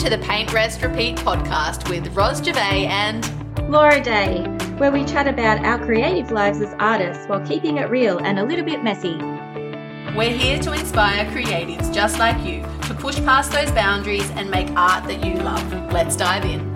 to 0.00 0.08
the 0.08 0.16
Paint 0.16 0.50
Rest 0.54 0.80
Repeat 0.80 1.16
podcast 1.16 1.90
with 1.90 2.08
Ros 2.16 2.42
Gervais 2.42 2.86
and 2.86 3.22
Laura 3.70 4.02
Day, 4.02 4.44
where 4.78 4.90
we 4.90 5.04
chat 5.04 5.28
about 5.28 5.62
our 5.62 5.78
creative 5.84 6.30
lives 6.30 6.62
as 6.62 6.74
artists 6.78 7.26
while 7.26 7.46
keeping 7.46 7.76
it 7.76 7.90
real 7.90 8.16
and 8.16 8.38
a 8.38 8.42
little 8.42 8.64
bit 8.64 8.82
messy. 8.82 9.16
We're 10.16 10.34
here 10.34 10.58
to 10.60 10.72
inspire 10.72 11.26
creatives 11.26 11.92
just 11.92 12.18
like 12.18 12.42
you 12.46 12.62
to 12.88 12.94
push 12.94 13.16
past 13.16 13.52
those 13.52 13.70
boundaries 13.72 14.30
and 14.30 14.50
make 14.50 14.70
art 14.70 15.04
that 15.04 15.22
you 15.22 15.34
love. 15.34 15.92
Let's 15.92 16.16
dive 16.16 16.46
in. 16.46 16.69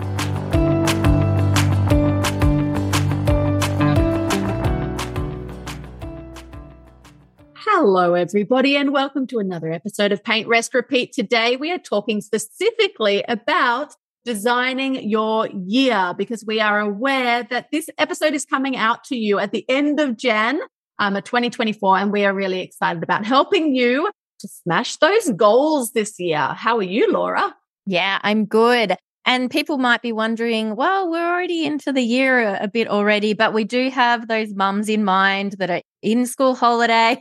Hello, 7.87 8.15
everybody, 8.15 8.75
and 8.75 8.91
welcome 8.91 9.27
to 9.27 9.37
another 9.37 9.71
episode 9.71 10.11
of 10.11 10.23
Paint 10.23 10.47
Rest 10.47 10.73
Repeat. 10.73 11.13
Today, 11.13 11.55
we 11.55 11.71
are 11.71 11.77
talking 11.77 12.19
specifically 12.19 13.23
about 13.27 13.93
designing 14.25 15.07
your 15.07 15.47
year 15.67 16.15
because 16.17 16.43
we 16.47 16.59
are 16.59 16.79
aware 16.79 17.43
that 17.43 17.67
this 17.71 17.87
episode 17.99 18.33
is 18.33 18.43
coming 18.43 18.75
out 18.75 19.03
to 19.03 19.15
you 19.15 19.37
at 19.37 19.51
the 19.51 19.63
end 19.69 19.99
of 19.99 20.17
Jan 20.17 20.61
um, 20.97 21.13
2024, 21.13 21.99
and 21.99 22.11
we 22.11 22.25
are 22.25 22.33
really 22.33 22.61
excited 22.61 23.03
about 23.03 23.23
helping 23.23 23.75
you 23.75 24.09
to 24.39 24.47
smash 24.47 24.95
those 24.95 25.29
goals 25.33 25.91
this 25.91 26.19
year. 26.19 26.39
How 26.39 26.77
are 26.77 26.81
you, 26.81 27.11
Laura? 27.11 27.55
Yeah, 27.85 28.17
I'm 28.23 28.45
good. 28.45 28.97
And 29.25 29.49
people 29.49 29.77
might 29.79 30.03
be 30.03 30.11
wondering, 30.11 30.75
well, 30.75 31.09
we're 31.09 31.27
already 31.27 31.65
into 31.65 31.91
the 31.91 32.01
year 32.01 32.39
a, 32.39 32.63
a 32.63 32.67
bit 32.67 32.87
already, 32.87 33.33
but 33.33 33.53
we 33.53 33.63
do 33.63 33.89
have 33.89 34.27
those 34.27 34.53
mums 34.53 34.87
in 34.87 35.03
mind 35.03 35.53
that 35.53 35.71
are 35.71 35.81
in 36.03 36.27
school 36.27 36.53
holidays 36.53 37.17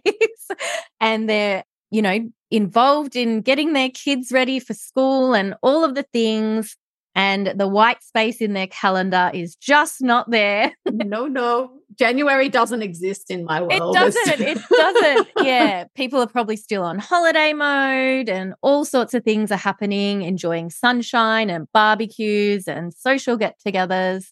and 1.00 1.28
they're, 1.28 1.64
you 1.91 2.02
know, 2.02 2.19
involved 2.50 3.16
in 3.16 3.41
getting 3.41 3.72
their 3.72 3.88
kids 3.88 4.33
ready 4.33 4.61
for 4.61 4.74
school 4.74 5.34
and 5.34 5.55
all 5.62 5.83
of 5.84 5.94
the 5.94 6.05
things. 6.12 6.77
And 7.16 7.52
the 7.56 7.69
white 7.69 8.02
space 8.02 8.41
in 8.41 8.55
their 8.55 8.66
calendar 8.66 9.30
is 9.33 9.55
just 9.55 10.02
not 10.02 10.30
there. 10.30 10.72
no, 10.91 11.27
no. 11.27 11.70
January 11.98 12.48
doesn't 12.48 12.83
exist 12.83 13.31
in 13.31 13.45
my 13.45 13.61
world. 13.61 13.97
It 13.97 13.98
doesn't. 13.98 14.41
it 14.41 14.59
doesn't. 14.70 15.28
Yeah. 15.42 15.84
People 15.95 16.20
are 16.20 16.27
probably 16.27 16.56
still 16.56 16.83
on 16.83 16.98
holiday 16.98 17.53
mode 17.53 18.28
and 18.28 18.55
all 18.62 18.84
sorts 18.84 19.14
of 19.14 19.25
things 19.25 19.51
are 19.53 19.56
happening, 19.56 20.23
enjoying 20.23 20.70
sunshine 20.70 21.51
and 21.51 21.67
barbecues 21.73 22.67
and 22.67 22.92
social 22.92 23.36
get 23.36 23.61
togethers. 23.64 24.27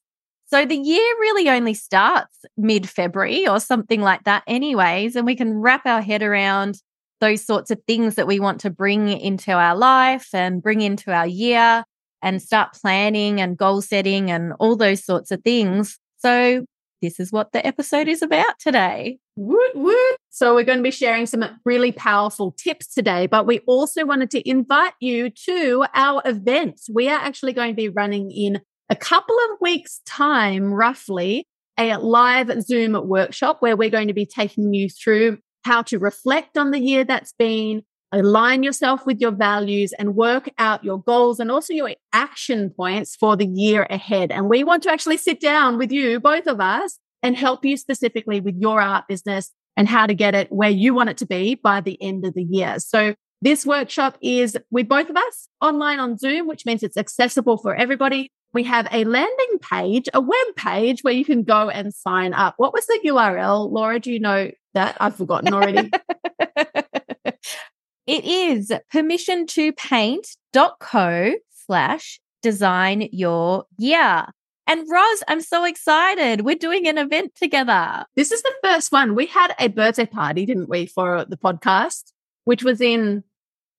So 0.46 0.66
the 0.66 0.76
year 0.76 1.14
really 1.20 1.48
only 1.48 1.74
starts 1.74 2.44
mid 2.56 2.88
February 2.88 3.48
or 3.48 3.58
something 3.58 4.02
like 4.02 4.24
that, 4.24 4.42
anyways. 4.46 5.16
And 5.16 5.24
we 5.24 5.34
can 5.34 5.54
wrap 5.54 5.86
our 5.86 6.02
head 6.02 6.22
around 6.22 6.82
those 7.20 7.44
sorts 7.44 7.70
of 7.70 7.80
things 7.86 8.16
that 8.16 8.26
we 8.26 8.40
want 8.40 8.60
to 8.60 8.70
bring 8.70 9.08
into 9.08 9.52
our 9.52 9.76
life 9.76 10.28
and 10.34 10.62
bring 10.62 10.80
into 10.80 11.12
our 11.12 11.26
year 11.26 11.84
and 12.20 12.42
start 12.42 12.74
planning 12.74 13.40
and 13.40 13.56
goal 13.56 13.80
setting 13.80 14.30
and 14.30 14.52
all 14.58 14.76
those 14.76 15.04
sorts 15.04 15.30
of 15.30 15.42
things. 15.42 15.98
So 16.18 16.66
this 17.02 17.20
is 17.20 17.32
what 17.32 17.52
the 17.52 17.66
episode 17.66 18.08
is 18.08 18.22
about 18.22 18.58
today. 18.58 19.18
Woot, 19.36 19.74
woot. 19.74 20.16
So, 20.30 20.54
we're 20.54 20.64
going 20.64 20.78
to 20.78 20.82
be 20.84 20.90
sharing 20.90 21.26
some 21.26 21.44
really 21.64 21.92
powerful 21.92 22.52
tips 22.52 22.94
today, 22.94 23.26
but 23.26 23.46
we 23.46 23.58
also 23.60 24.06
wanted 24.06 24.30
to 24.30 24.48
invite 24.48 24.94
you 25.00 25.28
to 25.46 25.84
our 25.94 26.22
event. 26.24 26.80
We 26.90 27.08
are 27.08 27.18
actually 27.18 27.52
going 27.52 27.72
to 27.72 27.76
be 27.76 27.88
running 27.88 28.30
in 28.30 28.60
a 28.88 28.96
couple 28.96 29.36
of 29.50 29.58
weeks' 29.60 30.00
time, 30.06 30.72
roughly, 30.72 31.46
a 31.78 31.96
live 31.96 32.62
Zoom 32.62 33.08
workshop 33.08 33.56
where 33.60 33.76
we're 33.76 33.90
going 33.90 34.08
to 34.08 34.14
be 34.14 34.26
taking 34.26 34.72
you 34.72 34.88
through 34.88 35.38
how 35.64 35.82
to 35.82 35.98
reflect 35.98 36.58
on 36.58 36.70
the 36.70 36.80
year 36.80 37.04
that's 37.04 37.32
been, 37.32 37.82
align 38.12 38.62
yourself 38.62 39.06
with 39.06 39.20
your 39.20 39.30
values 39.30 39.92
and 39.98 40.14
work 40.14 40.50
out 40.58 40.84
your 40.84 41.02
goals 41.02 41.40
and 41.40 41.50
also 41.50 41.72
your 41.72 41.92
action 42.12 42.70
points 42.70 43.16
for 43.16 43.36
the 43.36 43.46
year 43.46 43.86
ahead. 43.90 44.30
And 44.30 44.48
we 44.48 44.62
want 44.64 44.82
to 44.84 44.92
actually 44.92 45.16
sit 45.16 45.40
down 45.40 45.78
with 45.78 45.90
you, 45.90 46.20
both 46.20 46.46
of 46.46 46.60
us, 46.60 46.98
and 47.22 47.36
help 47.36 47.64
you 47.64 47.76
specifically 47.76 48.40
with 48.40 48.56
your 48.58 48.80
art 48.80 49.06
business 49.08 49.50
and 49.76 49.88
how 49.88 50.06
to 50.06 50.14
get 50.14 50.34
it 50.34 50.52
where 50.52 50.70
you 50.70 50.94
want 50.94 51.10
it 51.10 51.16
to 51.18 51.26
be 51.26 51.54
by 51.54 51.80
the 51.80 52.00
end 52.02 52.26
of 52.26 52.34
the 52.34 52.42
year. 52.42 52.78
So 52.78 53.14
this 53.40 53.66
workshop 53.66 54.18
is 54.20 54.56
with 54.70 54.88
both 54.88 55.08
of 55.08 55.16
us 55.16 55.48
online 55.60 55.98
on 55.98 56.18
Zoom, 56.18 56.46
which 56.46 56.66
means 56.66 56.82
it's 56.82 56.96
accessible 56.96 57.56
for 57.56 57.74
everybody. 57.74 58.30
We 58.52 58.64
have 58.64 58.86
a 58.92 59.04
landing 59.04 59.58
page, 59.62 60.08
a 60.12 60.20
web 60.20 60.46
page 60.56 61.00
where 61.02 61.14
you 61.14 61.24
can 61.24 61.42
go 61.42 61.70
and 61.70 61.92
sign 61.94 62.34
up. 62.34 62.54
What 62.58 62.74
was 62.74 62.86
the 62.86 63.00
URL? 63.06 63.70
Laura, 63.70 63.98
do 63.98 64.12
you 64.12 64.20
know 64.20 64.50
that? 64.74 64.96
I've 65.00 65.16
forgotten 65.16 65.54
already. 65.54 65.90
It 68.06 68.24
is 68.24 68.72
permission 68.90 69.46
to 69.48 69.72
paint.co 69.72 71.34
slash 71.66 72.20
design 72.42 73.08
your 73.12 73.64
year. 73.78 74.26
And 74.66 74.86
Ros, 74.88 75.22
I'm 75.28 75.40
so 75.40 75.64
excited. 75.64 76.44
We're 76.44 76.56
doing 76.56 76.86
an 76.88 76.98
event 76.98 77.34
together. 77.34 78.04
This 78.16 78.32
is 78.32 78.42
the 78.42 78.54
first 78.62 78.92
one. 78.92 79.14
We 79.14 79.26
had 79.26 79.54
a 79.58 79.68
birthday 79.68 80.06
party, 80.06 80.46
didn't 80.46 80.68
we, 80.68 80.86
for 80.86 81.24
the 81.24 81.36
podcast, 81.36 82.12
which 82.44 82.64
was 82.64 82.80
in 82.80 83.24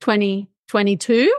2022, 0.02 1.34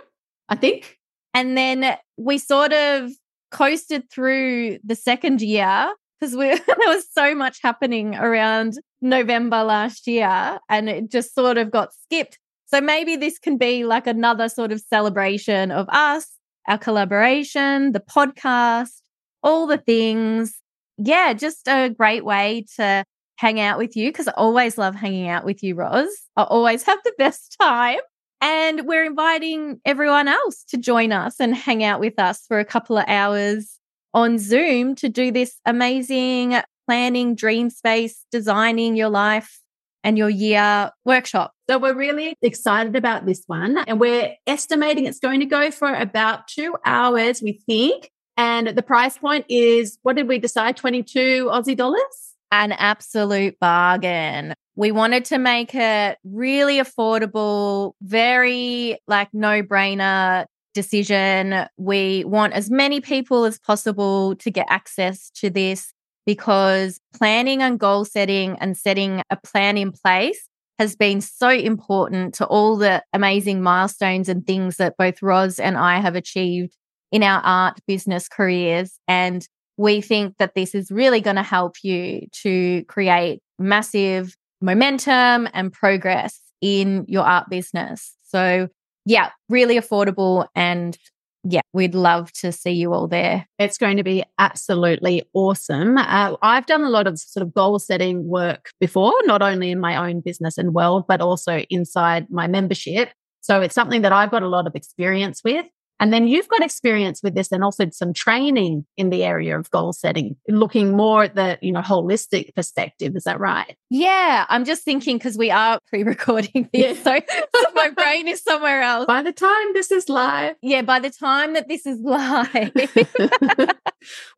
I 0.49 0.57
think. 0.57 0.99
And 1.33 1.57
then 1.57 1.97
we 2.17 2.39
sort 2.39 2.73
of 2.73 3.13
coasted 3.51 4.11
through 4.11 4.79
the 4.85 4.95
second 4.95 5.41
year 5.41 5.93
because 6.21 6.35
there 6.67 6.77
was 6.87 7.07
so 7.13 7.35
much 7.35 7.61
happening 7.63 8.15
around 8.15 8.75
November 9.01 9.63
last 9.63 10.07
year 10.07 10.59
and 10.69 10.89
it 10.89 11.11
just 11.11 11.35
sort 11.35 11.59
of 11.59 11.71
got 11.71 11.93
skipped. 11.93 12.39
So 12.75 12.81
maybe 12.81 13.15
this 13.15 13.39
can 13.39 13.57
be 13.57 13.85
like 13.85 14.09
another 14.09 14.49
sort 14.49 14.73
of 14.73 14.81
celebration 14.81 15.71
of 15.71 15.89
us, 15.91 16.27
our 16.67 16.77
collaboration, 16.77 17.93
the 17.93 18.01
podcast, 18.01 19.01
all 19.45 19.69
the 19.69 19.79
things. 19.79 20.61
Yeah, 20.99 21.35
just 21.35 21.69
a 21.69 21.91
great 21.91 22.25
way 22.25 22.67
to 22.75 23.05
hang 23.37 23.61
out 23.61 23.79
with 23.79 23.95
you 23.95 24.09
because 24.09 24.27
I 24.27 24.33
always 24.33 24.77
love 24.77 24.97
hanging 24.97 25.29
out 25.29 25.45
with 25.45 25.63
you, 25.63 25.77
Ros. 25.77 26.09
I 26.37 26.43
always 26.43 26.83
have 26.83 26.99
the 27.05 27.13
best 27.19 27.55
time. 27.61 28.01
And 28.41 28.89
we're 28.89 29.05
inviting 29.05 29.81
everyone 29.85 30.27
else 30.27 30.65
to 30.71 30.77
join 30.77 31.13
us 31.13 31.37
and 31.39 31.55
hang 31.55 31.85
out 31.85 32.01
with 32.01 32.19
us 32.19 32.45
for 32.49 32.59
a 32.59 32.65
couple 32.65 32.99
of 32.99 33.05
hours 33.07 33.79
on 34.13 34.37
Zoom 34.37 34.97
to 34.97 35.09
do 35.09 35.31
this 35.31 35.61
amazing 35.65 36.57
planning, 36.89 37.37
dream 37.37 37.71
space, 37.71 38.27
designing 38.33 38.97
your 38.97 39.11
life 39.11 39.61
and 40.05 40.19
your 40.19 40.29
year 40.29 40.91
workshop. 41.05 41.53
So 41.69 41.79
we're 41.79 41.97
really 41.97 42.37
excited 42.43 42.95
about 42.95 43.25
this 43.27 43.43
one 43.47 43.79
and 43.89 43.99
we're 43.99 44.35
estimating 44.47 45.07
it's 45.07 45.19
going 45.19 45.41
to 45.41 45.47
go 45.47 45.71
for 45.71 45.93
about 45.93 46.47
two 46.47 46.77
hours, 46.85 47.43
we 47.43 47.61
think. 47.67 48.11
And 48.37 48.69
the 48.69 48.83
price 48.83 49.17
point 49.17 49.47
is, 49.49 49.99
what 50.03 50.17
did 50.17 50.29
we 50.29 50.39
decide? 50.39 50.77
22 50.77 51.47
Aussie 51.51 51.77
dollars? 51.77 52.35
An 52.53 52.73
absolute 52.73 53.59
bargain. 53.59 54.55
We 54.77 54.93
wanted 54.93 55.25
to 55.27 55.39
make 55.39 55.75
it 55.75 56.19
really 56.25 56.79
affordable, 56.79 57.93
very 58.03 58.99
like 59.07 59.29
no 59.33 59.63
brainer 59.63 60.47
decision. 60.75 61.67
We 61.79 62.25
want 62.25 62.53
as 62.53 62.71
many 62.71 63.01
people 63.01 63.45
as 63.45 63.59
possible 63.59 64.35
to 64.37 64.51
get 64.51 64.67
access 64.69 65.31
to 65.37 65.49
this 65.49 65.94
because 66.27 67.01
planning 67.15 67.63
and 67.63 67.79
goal 67.79 68.05
setting 68.05 68.57
and 68.61 68.77
setting 68.77 69.23
a 69.31 69.37
plan 69.37 69.77
in 69.77 69.93
place 69.93 70.49
has 70.79 70.97
been 70.97 71.21
so 71.21 71.49
important 71.49 72.35
to 72.35 72.47
all 72.47 72.77
the 72.77 73.03
amazing 73.13 73.63
milestones 73.63 74.29
and 74.29 74.47
things 74.47 74.77
that 74.77 74.97
both 74.97 75.23
Ros 75.23 75.59
and 75.59 75.77
I 75.77 76.01
have 76.01 76.17
achieved 76.17 76.77
in 77.13 77.23
our 77.23 77.41
art 77.43 77.79
business 77.87 78.29
careers. 78.29 78.99
And 79.07 79.47
we 79.77 80.01
think 80.01 80.37
that 80.39 80.55
this 80.55 80.75
is 80.75 80.91
really 80.91 81.21
going 81.21 81.37
to 81.37 81.43
help 81.43 81.77
you 81.83 82.27
to 82.43 82.85
create 82.85 83.41
massive 83.59 84.35
momentum 84.61 85.49
and 85.53 85.73
progress 85.73 86.41
in 86.61 87.05
your 87.07 87.25
art 87.25 87.49
business. 87.49 88.17
So, 88.23 88.69
yeah, 89.05 89.31
really 89.49 89.77
affordable 89.77 90.47
and 90.55 90.97
yeah, 91.45 91.61
we'd 91.75 91.95
love 91.95 92.33
to 92.33 92.51
see 92.53 92.73
you 92.73 92.95
all 92.95 93.07
there. 93.07 93.47
It's 93.59 93.77
going 93.77 93.99
to 93.99 94.03
be 94.03 94.25
absolutely 94.39 95.23
awesome. 95.35 95.99
Uh, 95.99 96.37
I've 96.41 96.65
done 96.65 96.83
a 96.83 96.89
lot 96.89 97.07
of 97.07 97.19
sort 97.19 97.47
of 97.47 97.53
goal 97.53 97.79
setting 97.79 98.27
work 98.27 98.71
before, 98.81 99.13
not 99.25 99.43
only 99.43 99.71
in 99.71 99.79
my 99.79 100.09
own 100.09 100.21
business 100.21 100.57
and 100.57 100.73
world, 100.73 101.05
but 101.07 101.21
also 101.21 101.65
inside 101.69 102.29
my 102.31 102.47
membership. 102.47 103.11
So 103.43 103.61
it's 103.61 103.75
something 103.75 104.03
that 104.03 104.13
I've 104.13 104.31
got 104.31 104.43
a 104.43 104.49
lot 104.49 104.67
of 104.67 104.75
experience 104.75 105.43
with. 105.45 105.67
And 106.01 106.13
then 106.13 106.27
you've 106.27 106.49
got 106.49 106.63
experience 106.63 107.21
with 107.23 107.35
this 107.35 107.53
and 107.53 107.63
also 107.63 107.89
some 107.91 108.13
training 108.13 108.85
in 108.97 109.11
the 109.11 109.25
area 109.25 109.59
of 109.59 109.71
goal 109.71 109.93
setting, 109.93 110.37
looking 110.49 110.97
more 110.97 111.25
at 111.25 111.35
the, 111.35 111.59
you 111.63 111.73
know, 111.73 111.81
holistic 111.81 112.55
perspective. 112.55 113.15
Is 113.17 113.25
that 113.25 113.39
right? 113.39 113.77
Yeah. 113.91 114.45
I'm 114.49 114.65
just 114.65 114.83
thinking 114.85 115.19
because 115.19 115.39
we 115.39 115.51
are 115.51 115.79
pre-recording 115.89 116.69
this. 116.75 116.99
Yeah. 116.99 117.21
So, 117.21 117.21
so 117.55 117.65
my 117.75 117.91
brain 117.91 118.27
is 118.29 118.43
somewhere 118.43 118.83
else. 118.83 119.07
By 119.07 119.23
the 119.23 119.33
time 119.33 119.73
this 119.73 119.91
is 119.93 120.09
live. 120.09 120.57
Yeah, 120.63 120.83
by 120.83 120.99
the 120.99 121.11
time 121.11 121.55
that 121.55 121.69
this 121.69 121.87
is 121.87 122.01
live. 122.01 122.73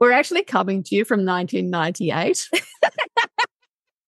We're 0.00 0.12
actually 0.12 0.44
coming 0.44 0.82
to 0.84 0.94
you 0.94 1.04
from 1.04 1.24
1998. 1.24 2.50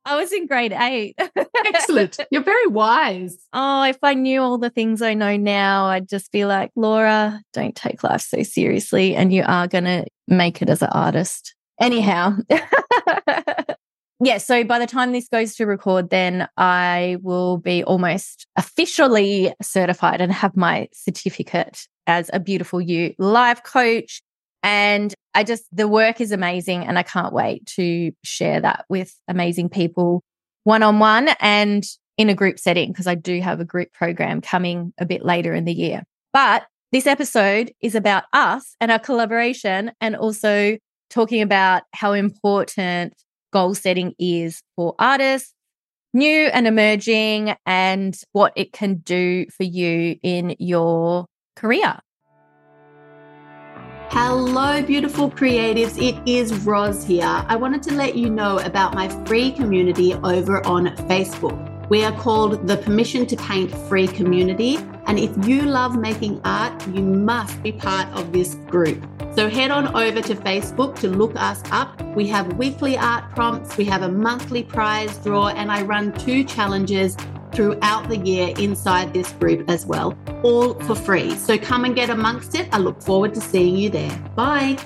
I 0.08 0.16
was 0.16 0.32
in 0.32 0.46
grade 0.46 0.72
eight. 0.72 1.20
Excellent. 1.66 2.18
You're 2.30 2.42
very 2.42 2.66
wise. 2.66 3.36
Oh, 3.52 3.82
if 3.82 3.98
I 4.02 4.14
knew 4.14 4.40
all 4.40 4.56
the 4.56 4.70
things 4.70 5.02
I 5.02 5.12
know 5.12 5.36
now, 5.36 5.84
I'd 5.84 6.08
just 6.08 6.32
be 6.32 6.46
like, 6.46 6.70
Laura, 6.74 7.42
don't 7.52 7.76
take 7.76 8.02
life 8.02 8.22
so 8.22 8.42
seriously. 8.42 9.14
And 9.14 9.34
you 9.34 9.44
are 9.46 9.68
going 9.68 9.84
to 9.84 10.06
make 10.26 10.62
it 10.62 10.70
as 10.70 10.80
an 10.80 10.88
artist. 10.92 11.54
Anyhow. 11.78 12.38
yeah. 14.20 14.38
So 14.38 14.64
by 14.64 14.78
the 14.78 14.86
time 14.86 15.12
this 15.12 15.28
goes 15.28 15.54
to 15.56 15.66
record, 15.66 16.08
then 16.08 16.48
I 16.56 17.18
will 17.20 17.58
be 17.58 17.84
almost 17.84 18.46
officially 18.56 19.52
certified 19.60 20.22
and 20.22 20.32
have 20.32 20.56
my 20.56 20.88
certificate 20.94 21.86
as 22.06 22.30
a 22.32 22.40
beautiful 22.40 22.80
you 22.80 23.14
life 23.18 23.62
coach. 23.62 24.22
And 24.68 25.14
I 25.34 25.44
just, 25.44 25.64
the 25.72 25.88
work 25.88 26.20
is 26.20 26.30
amazing. 26.30 26.84
And 26.84 26.98
I 26.98 27.02
can't 27.02 27.32
wait 27.32 27.64
to 27.76 28.12
share 28.22 28.60
that 28.60 28.84
with 28.90 29.14
amazing 29.26 29.70
people 29.70 30.22
one 30.64 30.82
on 30.82 30.98
one 30.98 31.30
and 31.40 31.84
in 32.18 32.28
a 32.28 32.34
group 32.34 32.58
setting, 32.58 32.92
because 32.92 33.06
I 33.06 33.14
do 33.14 33.40
have 33.40 33.60
a 33.60 33.64
group 33.64 33.94
program 33.94 34.42
coming 34.42 34.92
a 34.98 35.06
bit 35.06 35.24
later 35.24 35.54
in 35.54 35.64
the 35.64 35.72
year. 35.72 36.02
But 36.34 36.66
this 36.92 37.06
episode 37.06 37.72
is 37.80 37.94
about 37.94 38.24
us 38.34 38.76
and 38.78 38.90
our 38.90 38.98
collaboration 38.98 39.92
and 40.02 40.14
also 40.14 40.76
talking 41.08 41.40
about 41.40 41.84
how 41.94 42.12
important 42.12 43.14
goal 43.50 43.74
setting 43.74 44.12
is 44.18 44.60
for 44.76 44.94
artists, 44.98 45.54
new 46.12 46.48
and 46.48 46.66
emerging, 46.66 47.54
and 47.64 48.14
what 48.32 48.52
it 48.54 48.74
can 48.74 48.96
do 48.96 49.46
for 49.56 49.62
you 49.62 50.16
in 50.22 50.56
your 50.58 51.24
career. 51.56 52.00
Hello, 54.10 54.82
beautiful 54.82 55.30
creatives. 55.30 56.02
It 56.02 56.16
is 56.26 56.64
Ros 56.64 57.04
here. 57.04 57.26
I 57.46 57.56
wanted 57.56 57.82
to 57.84 57.94
let 57.94 58.14
you 58.16 58.30
know 58.30 58.58
about 58.60 58.94
my 58.94 59.06
free 59.26 59.52
community 59.52 60.14
over 60.14 60.66
on 60.66 60.86
Facebook. 61.08 61.88
We 61.90 62.04
are 62.04 62.18
called 62.18 62.66
the 62.66 62.78
Permission 62.78 63.26
to 63.26 63.36
Paint 63.36 63.70
Free 63.86 64.06
Community. 64.06 64.78
And 65.06 65.18
if 65.18 65.46
you 65.46 65.60
love 65.60 65.98
making 65.98 66.40
art, 66.44 66.88
you 66.88 67.02
must 67.02 67.62
be 67.62 67.70
part 67.70 68.08
of 68.18 68.32
this 68.32 68.54
group. 68.54 69.06
So 69.36 69.50
head 69.50 69.70
on 69.70 69.94
over 69.94 70.22
to 70.22 70.34
Facebook 70.34 70.98
to 71.00 71.08
look 71.08 71.36
us 71.36 71.62
up. 71.70 72.00
We 72.16 72.26
have 72.28 72.56
weekly 72.56 72.96
art 72.96 73.30
prompts, 73.34 73.76
we 73.76 73.84
have 73.84 74.02
a 74.02 74.08
monthly 74.08 74.62
prize 74.62 75.18
draw, 75.18 75.48
and 75.48 75.70
I 75.70 75.82
run 75.82 76.12
two 76.14 76.44
challenges 76.44 77.14
throughout 77.52 78.08
the 78.08 78.18
year 78.18 78.54
inside 78.58 79.12
this 79.14 79.32
group 79.32 79.68
as 79.68 79.86
well, 79.86 80.16
all 80.42 80.74
for 80.80 80.94
free. 80.94 81.34
So 81.36 81.58
come 81.58 81.84
and 81.84 81.94
get 81.94 82.10
amongst 82.10 82.54
it. 82.54 82.68
I 82.72 82.78
look 82.78 83.02
forward 83.02 83.34
to 83.34 83.40
seeing 83.40 83.76
you 83.76 83.90
there. 83.90 84.16
Bye. 84.34 84.78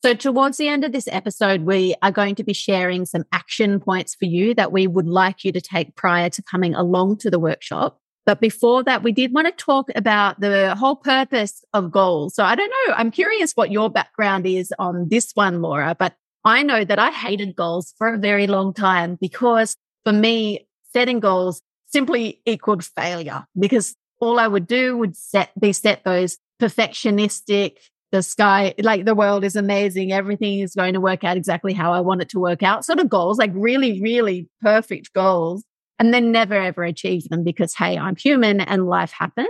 So, 0.00 0.14
towards 0.14 0.58
the 0.58 0.68
end 0.68 0.84
of 0.84 0.92
this 0.92 1.08
episode, 1.10 1.62
we 1.62 1.94
are 2.02 2.12
going 2.12 2.36
to 2.36 2.44
be 2.44 2.52
sharing 2.52 3.04
some 3.04 3.24
action 3.32 3.80
points 3.80 4.14
for 4.14 4.26
you 4.26 4.54
that 4.54 4.70
we 4.70 4.86
would 4.86 5.08
like 5.08 5.44
you 5.44 5.50
to 5.50 5.60
take 5.60 5.96
prior 5.96 6.30
to 6.30 6.42
coming 6.42 6.72
along 6.72 7.16
to 7.18 7.30
the 7.30 7.38
workshop. 7.40 7.98
But 8.24 8.40
before 8.40 8.84
that, 8.84 9.02
we 9.02 9.10
did 9.10 9.34
want 9.34 9.48
to 9.48 9.64
talk 9.64 9.90
about 9.96 10.38
the 10.38 10.76
whole 10.76 10.94
purpose 10.94 11.64
of 11.72 11.90
goals. 11.90 12.36
So, 12.36 12.44
I 12.44 12.54
don't 12.54 12.70
know, 12.70 12.94
I'm 12.94 13.10
curious 13.10 13.54
what 13.54 13.72
your 13.72 13.90
background 13.90 14.46
is 14.46 14.72
on 14.78 15.08
this 15.08 15.32
one, 15.34 15.62
Laura, 15.62 15.96
but 15.98 16.14
I 16.44 16.62
know 16.62 16.84
that 16.84 17.00
I 17.00 17.10
hated 17.10 17.56
goals 17.56 17.92
for 17.98 18.14
a 18.14 18.18
very 18.18 18.46
long 18.46 18.72
time 18.72 19.18
because 19.20 19.76
for 20.04 20.12
me, 20.12 20.66
setting 20.92 21.20
goals 21.20 21.62
simply 21.86 22.40
equaled 22.46 22.84
failure 22.84 23.46
because 23.58 23.94
all 24.20 24.38
I 24.38 24.48
would 24.48 24.66
do 24.66 24.96
would 24.96 25.16
set 25.16 25.50
be 25.58 25.72
set 25.72 26.04
those 26.04 26.38
perfectionistic, 26.60 27.76
the 28.10 28.22
sky, 28.22 28.74
like 28.78 29.04
the 29.04 29.14
world 29.14 29.44
is 29.44 29.56
amazing. 29.56 30.12
Everything 30.12 30.60
is 30.60 30.74
going 30.74 30.94
to 30.94 31.00
work 31.00 31.24
out 31.24 31.36
exactly 31.36 31.72
how 31.72 31.92
I 31.92 32.00
want 32.00 32.22
it 32.22 32.28
to 32.30 32.38
work 32.38 32.62
out. 32.62 32.84
Sort 32.84 32.98
of 32.98 33.08
goals, 33.08 33.38
like 33.38 33.52
really, 33.54 34.00
really 34.00 34.48
perfect 34.60 35.12
goals. 35.12 35.64
And 36.00 36.14
then 36.14 36.30
never 36.30 36.54
ever 36.54 36.84
achieve 36.84 37.28
them 37.28 37.42
because, 37.42 37.74
hey, 37.74 37.98
I'm 37.98 38.14
human 38.14 38.60
and 38.60 38.86
life 38.86 39.10
happens. 39.10 39.48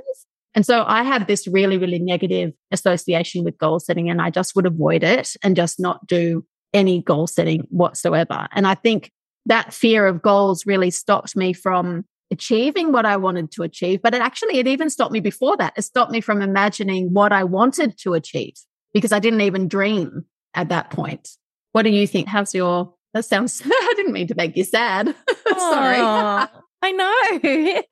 And 0.55 0.65
so 0.65 0.85
I 0.87 1.03
have 1.03 1.27
this 1.27 1.47
really, 1.47 1.77
really 1.77 1.99
negative 1.99 2.53
association 2.73 3.45
with 3.45 3.59
goal 3.59 3.81
setting 3.81 4.09
and 4.09 4.21
I 4.21 4.31
just 4.31 4.57
would 4.57 4.65
avoid 4.65 5.05
it 5.05 5.37
and 5.43 5.55
just 5.55 5.79
not 5.79 6.07
do 6.07 6.45
any 6.73 7.03
goal 7.03 7.27
setting 7.27 7.61
whatsoever. 7.71 8.49
And 8.53 8.67
I 8.67 8.75
think 8.75 9.13
that 9.49 9.75
fear 9.75 10.07
of 10.07 10.23
goals 10.23 10.65
really 10.67 10.91
stopped 10.91 11.35
me 11.35 11.53
from 11.53 12.05
achieving 12.31 12.93
what 12.93 13.07
I 13.07 13.17
wanted 13.17 13.51
to 13.53 13.63
achieve. 13.63 14.01
But 14.03 14.15
it 14.15 14.21
actually, 14.21 14.59
it 14.59 14.69
even 14.69 14.91
stopped 14.91 15.13
me 15.13 15.21
before 15.21 15.57
that. 15.57 15.73
It 15.77 15.83
stopped 15.83 16.13
me 16.13 16.21
from 16.21 16.43
imagining 16.43 17.13
what 17.13 17.33
I 17.33 17.45
wanted 17.45 17.99
to 17.99 18.15
achieve 18.15 18.55
because 18.93 19.13
I 19.13 19.19
didn't 19.19 19.41
even 19.41 19.67
dream 19.67 20.25
at 20.55 20.69
that 20.69 20.91
point. 20.91 21.31
What 21.73 21.83
do 21.83 21.91
you 21.91 22.07
think? 22.07 22.29
How's 22.29 22.55
your, 22.55 22.95
that 23.15 23.25
sounds, 23.25 23.63
I 23.67 23.93
didn't 23.97 24.13
mean 24.13 24.29
to 24.29 24.35
make 24.35 24.57
you 24.57 24.65
sad. 24.65 25.15
Sorry. 25.59 26.49
I 26.81 26.93
know. 26.93 27.41
it 27.43 27.89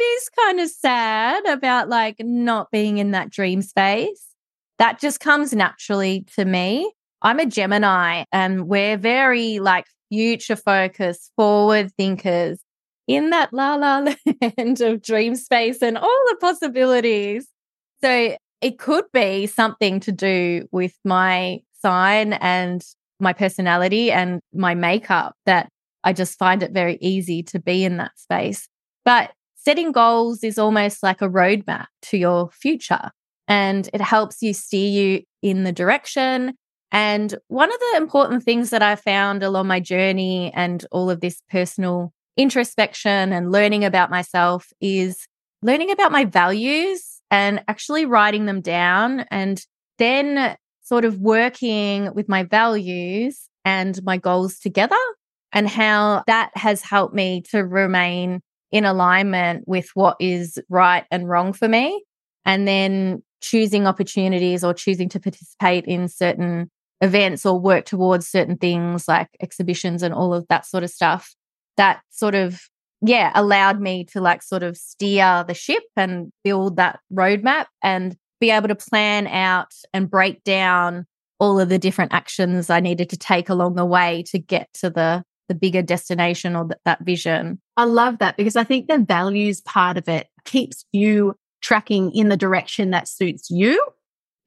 is 0.00 0.30
kind 0.38 0.60
of 0.60 0.68
sad 0.68 1.44
about 1.46 1.88
like 1.88 2.16
not 2.20 2.70
being 2.70 2.98
in 2.98 3.10
that 3.12 3.30
dream 3.30 3.62
space. 3.62 4.26
That 4.78 5.00
just 5.00 5.18
comes 5.18 5.52
naturally 5.52 6.24
to 6.36 6.44
me. 6.44 6.92
I'm 7.22 7.40
a 7.40 7.46
Gemini 7.46 8.24
and 8.32 8.68
we're 8.68 8.96
very 8.96 9.58
like 9.58 9.86
future 10.10 10.56
focused, 10.56 11.32
forward 11.36 11.92
thinkers 11.96 12.60
in 13.06 13.30
that 13.30 13.52
la 13.52 13.74
la 13.74 13.98
land 14.58 14.80
of 14.80 15.02
dream 15.02 15.34
space 15.34 15.82
and 15.82 15.96
all 15.96 16.24
the 16.28 16.36
possibilities. 16.40 17.48
So 18.02 18.36
it 18.60 18.78
could 18.78 19.04
be 19.12 19.46
something 19.46 20.00
to 20.00 20.12
do 20.12 20.68
with 20.70 20.94
my 21.04 21.60
sign 21.82 22.34
and 22.34 22.84
my 23.18 23.32
personality 23.32 24.10
and 24.10 24.40
my 24.52 24.74
makeup 24.74 25.34
that 25.46 25.68
I 26.04 26.12
just 26.12 26.38
find 26.38 26.62
it 26.62 26.72
very 26.72 26.98
easy 27.00 27.42
to 27.44 27.58
be 27.58 27.84
in 27.84 27.98
that 27.98 28.18
space. 28.18 28.68
But 29.04 29.32
setting 29.56 29.92
goals 29.92 30.42
is 30.42 30.58
almost 30.58 31.02
like 31.02 31.20
a 31.20 31.28
roadmap 31.28 31.86
to 32.02 32.16
your 32.16 32.50
future 32.50 33.10
and 33.48 33.88
it 33.92 34.00
helps 34.00 34.40
you 34.40 34.54
steer 34.54 34.88
you 34.88 35.22
in 35.42 35.64
the 35.64 35.72
direction 35.72 36.54
and 36.92 37.34
one 37.48 37.72
of 37.72 37.78
the 37.78 37.96
important 37.96 38.42
things 38.42 38.70
that 38.70 38.82
I 38.82 38.96
found 38.96 39.42
along 39.42 39.66
my 39.66 39.80
journey 39.80 40.52
and 40.54 40.84
all 40.90 41.10
of 41.10 41.20
this 41.20 41.42
personal 41.48 42.12
introspection 42.36 43.32
and 43.32 43.52
learning 43.52 43.84
about 43.84 44.10
myself 44.10 44.72
is 44.80 45.26
learning 45.62 45.90
about 45.90 46.12
my 46.12 46.24
values 46.24 47.20
and 47.30 47.62
actually 47.68 48.06
writing 48.06 48.46
them 48.46 48.60
down 48.60 49.20
and 49.30 49.64
then 49.98 50.56
sort 50.82 51.04
of 51.04 51.18
working 51.18 52.12
with 52.14 52.28
my 52.28 52.42
values 52.42 53.48
and 53.64 54.02
my 54.02 54.16
goals 54.16 54.58
together 54.58 54.96
and 55.52 55.68
how 55.68 56.24
that 56.26 56.50
has 56.54 56.82
helped 56.82 57.14
me 57.14 57.42
to 57.42 57.64
remain 57.64 58.40
in 58.72 58.84
alignment 58.84 59.66
with 59.66 59.90
what 59.94 60.16
is 60.18 60.58
right 60.68 61.04
and 61.10 61.28
wrong 61.28 61.52
for 61.52 61.68
me. 61.68 62.04
And 62.44 62.66
then 62.66 63.22
choosing 63.40 63.86
opportunities 63.86 64.64
or 64.64 64.74
choosing 64.74 65.08
to 65.10 65.20
participate 65.20 65.84
in 65.86 66.08
certain 66.08 66.70
events 67.00 67.46
or 67.46 67.58
work 67.58 67.84
towards 67.84 68.28
certain 68.28 68.56
things 68.56 69.08
like 69.08 69.28
exhibitions 69.40 70.02
and 70.02 70.14
all 70.14 70.34
of 70.34 70.46
that 70.48 70.66
sort 70.66 70.84
of 70.84 70.90
stuff 70.90 71.34
that 71.76 72.00
sort 72.10 72.34
of 72.34 72.68
yeah 73.00 73.32
allowed 73.34 73.80
me 73.80 74.04
to 74.04 74.20
like 74.20 74.42
sort 74.42 74.62
of 74.62 74.76
steer 74.76 75.44
the 75.46 75.54
ship 75.54 75.82
and 75.96 76.30
build 76.44 76.76
that 76.76 77.00
roadmap 77.12 77.66
and 77.82 78.16
be 78.40 78.50
able 78.50 78.68
to 78.68 78.74
plan 78.74 79.26
out 79.26 79.72
and 79.94 80.10
break 80.10 80.42
down 80.44 81.06
all 81.38 81.58
of 81.58 81.70
the 81.70 81.78
different 81.78 82.12
actions 82.12 82.68
I 82.70 82.80
needed 82.80 83.08
to 83.10 83.16
take 83.16 83.48
along 83.48 83.74
the 83.74 83.86
way 83.86 84.22
to 84.28 84.38
get 84.38 84.68
to 84.74 84.90
the 84.90 85.24
the 85.48 85.54
bigger 85.54 85.82
destination 85.82 86.54
or 86.54 86.64
th- 86.64 86.78
that 86.84 87.00
vision. 87.04 87.60
I 87.76 87.82
love 87.82 88.18
that 88.18 88.36
because 88.36 88.54
I 88.54 88.62
think 88.62 88.86
the 88.86 88.98
values 88.98 89.60
part 89.60 89.96
of 89.96 90.08
it 90.08 90.28
keeps 90.44 90.84
you 90.92 91.34
tracking 91.60 92.12
in 92.12 92.28
the 92.28 92.36
direction 92.36 92.90
that 92.90 93.08
suits 93.08 93.50
you 93.50 93.84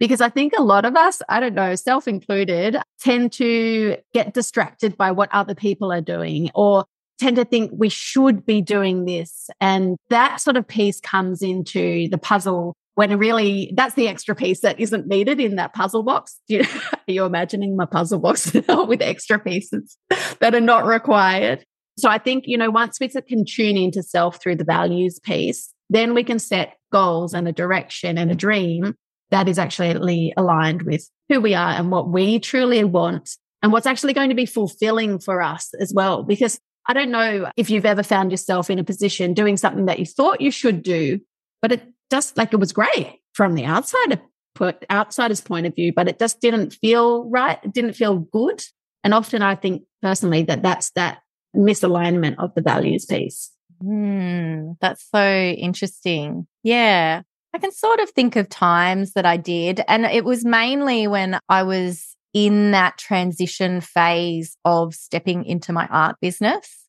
because 0.04 0.20
I 0.20 0.28
think 0.28 0.52
a 0.58 0.62
lot 0.62 0.84
of 0.84 0.98
us, 0.98 1.22
I 1.30 1.40
don't 1.40 1.54
know, 1.54 1.76
self 1.76 2.10
included, 2.10 2.76
tend 3.00 3.32
to 3.34 3.96
get 4.14 4.34
distracted 4.34 4.98
by 4.98 5.12
what 5.12 5.30
other 5.32 5.56
people 5.56 5.94
are 5.94 6.02
doing 6.02 6.52
or 6.54 6.84
tend 7.20 7.38
to 7.38 7.46
think 7.46 7.72
we 7.74 7.88
should 7.88 8.46
be 8.46 8.62
doing 8.62 9.06
this. 9.06 9.50
And 9.62 9.96
that 10.10 10.42
sort 10.42 10.58
of 10.58 10.68
piece 10.68 11.00
comes 11.00 11.42
into 11.42 12.10
the 12.10 12.18
puzzle 12.18 12.76
when 12.96 13.18
really 13.18 13.72
that's 13.78 13.96
the 13.96 14.10
extra 14.10 14.36
piece 14.36 14.60
that 14.60 14.78
isn't 14.78 15.08
needed 15.08 15.40
in 15.40 15.56
that 15.56 15.74
puzzle 15.74 16.04
box. 16.04 16.38
You, 16.50 16.64
are 16.64 17.00
you 17.08 17.24
imagining 17.24 17.78
my 17.78 17.86
puzzle 17.86 18.20
box 18.20 18.52
with 18.68 19.02
extra 19.02 19.40
pieces 19.40 19.98
that 20.42 20.54
are 20.54 20.60
not 20.60 20.86
required? 20.86 21.64
So 21.98 22.10
I 22.10 22.18
think, 22.18 22.44
you 22.46 22.58
know, 22.58 22.72
once 22.72 23.00
we 23.00 23.08
can 23.08 23.46
tune 23.46 23.78
into 23.78 24.04
self 24.04 24.42
through 24.42 24.58
the 24.58 24.66
values 24.66 25.18
piece, 25.20 25.74
then 25.90 26.14
we 26.14 26.26
can 26.26 26.40
set 26.40 26.74
goals 26.92 27.34
and 27.34 27.48
a 27.48 27.54
direction 27.54 28.18
and 28.18 28.30
a 28.30 28.36
dream 28.36 28.96
that 29.34 29.50
is 29.50 29.58
actually 29.58 30.34
aligned 30.38 30.84
with 30.84 31.10
who 31.28 31.42
we 31.42 31.56
are 31.56 31.72
and 31.72 31.92
what 31.92 32.10
we 32.10 32.40
truly 32.40 32.84
want 32.84 33.32
and 33.62 33.72
what's 33.72 33.88
actually 33.88 34.14
going 34.14 34.30
to 34.30 34.36
be 34.36 34.46
fulfilling 34.46 35.20
for 35.20 35.42
us 35.42 35.74
as 35.80 35.92
well. 35.94 36.22
Because 36.24 36.60
I 36.86 36.94
don't 36.94 37.12
know 37.12 37.50
if 37.58 37.70
you've 37.70 37.86
ever 37.86 38.04
found 38.04 38.32
yourself 38.32 38.70
in 38.70 38.78
a 38.78 38.84
position 38.84 39.34
doing 39.34 39.58
something 39.58 39.86
that 39.86 40.00
you 40.00 40.06
thought 40.06 40.40
you 40.40 40.52
should 40.52 40.84
do, 40.84 41.20
but 41.62 41.72
it 41.72 41.82
just 42.12 42.38
like 42.38 42.54
it 42.54 42.60
was 42.60 42.74
great 42.74 43.22
from 43.34 43.56
the 43.56 43.66
outside 43.66 44.22
put 44.54 44.86
outsider's 44.92 45.42
point 45.42 45.66
of 45.66 45.76
view, 45.76 45.92
but 45.94 46.08
it 46.08 46.20
just 46.20 46.40
didn't 46.40 46.74
feel 46.74 47.28
right. 47.30 47.58
It 47.64 47.74
didn't 47.74 47.94
feel 47.94 48.20
good. 48.20 48.62
And 49.04 49.14
often 49.14 49.42
I 49.42 49.56
think 49.56 49.84
personally 50.02 50.44
that 50.44 50.62
that's 50.62 50.92
that 50.92 51.20
misalignment 51.56 52.36
of 52.38 52.54
the 52.54 52.62
values 52.62 53.06
piece. 53.06 53.52
Mm, 53.84 54.78
that's 54.80 55.10
so 55.10 55.28
interesting. 55.28 56.48
Yeah. 56.62 57.24
I 57.54 57.60
can 57.60 57.72
sort 57.72 58.00
of 58.00 58.10
think 58.10 58.36
of 58.36 58.50
times 58.50 59.14
that 59.14 59.26
I 59.26 59.38
did. 59.38 59.82
And 59.88 60.06
it 60.06 60.26
was 60.26 60.44
mainly 60.44 61.08
when 61.08 61.40
I 61.50 61.64
was 61.64 62.16
in 62.34 62.72
that 62.72 62.98
transition 62.98 63.80
phase 63.80 64.58
of 64.66 64.96
stepping 64.96 65.46
into 65.46 65.72
my 65.72 65.86
art 65.88 66.16
business. 66.20 66.88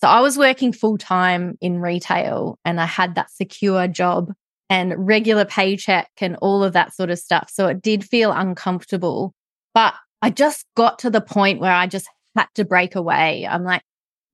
So 0.00 0.08
I 0.08 0.20
was 0.20 0.38
working 0.38 0.72
full 0.72 0.96
time 0.96 1.58
in 1.60 1.80
retail 1.80 2.58
and 2.64 2.80
I 2.80 2.86
had 2.86 3.16
that 3.16 3.30
secure 3.30 3.86
job 3.86 4.32
and 4.70 4.94
regular 4.96 5.44
paycheck 5.44 6.10
and 6.20 6.36
all 6.36 6.64
of 6.64 6.72
that 6.72 6.94
sort 6.94 7.10
of 7.10 7.18
stuff. 7.18 7.50
So 7.52 7.66
it 7.66 7.82
did 7.82 8.04
feel 8.04 8.32
uncomfortable. 8.32 9.34
But 9.74 9.94
I 10.22 10.30
just 10.30 10.64
got 10.74 11.00
to 11.00 11.10
the 11.10 11.20
point 11.20 11.60
where 11.60 11.72
I 11.72 11.86
just 11.86 12.08
had 12.36 12.46
to 12.54 12.64
break 12.64 12.94
away. 12.94 13.46
I'm 13.46 13.64
like, 13.64 13.82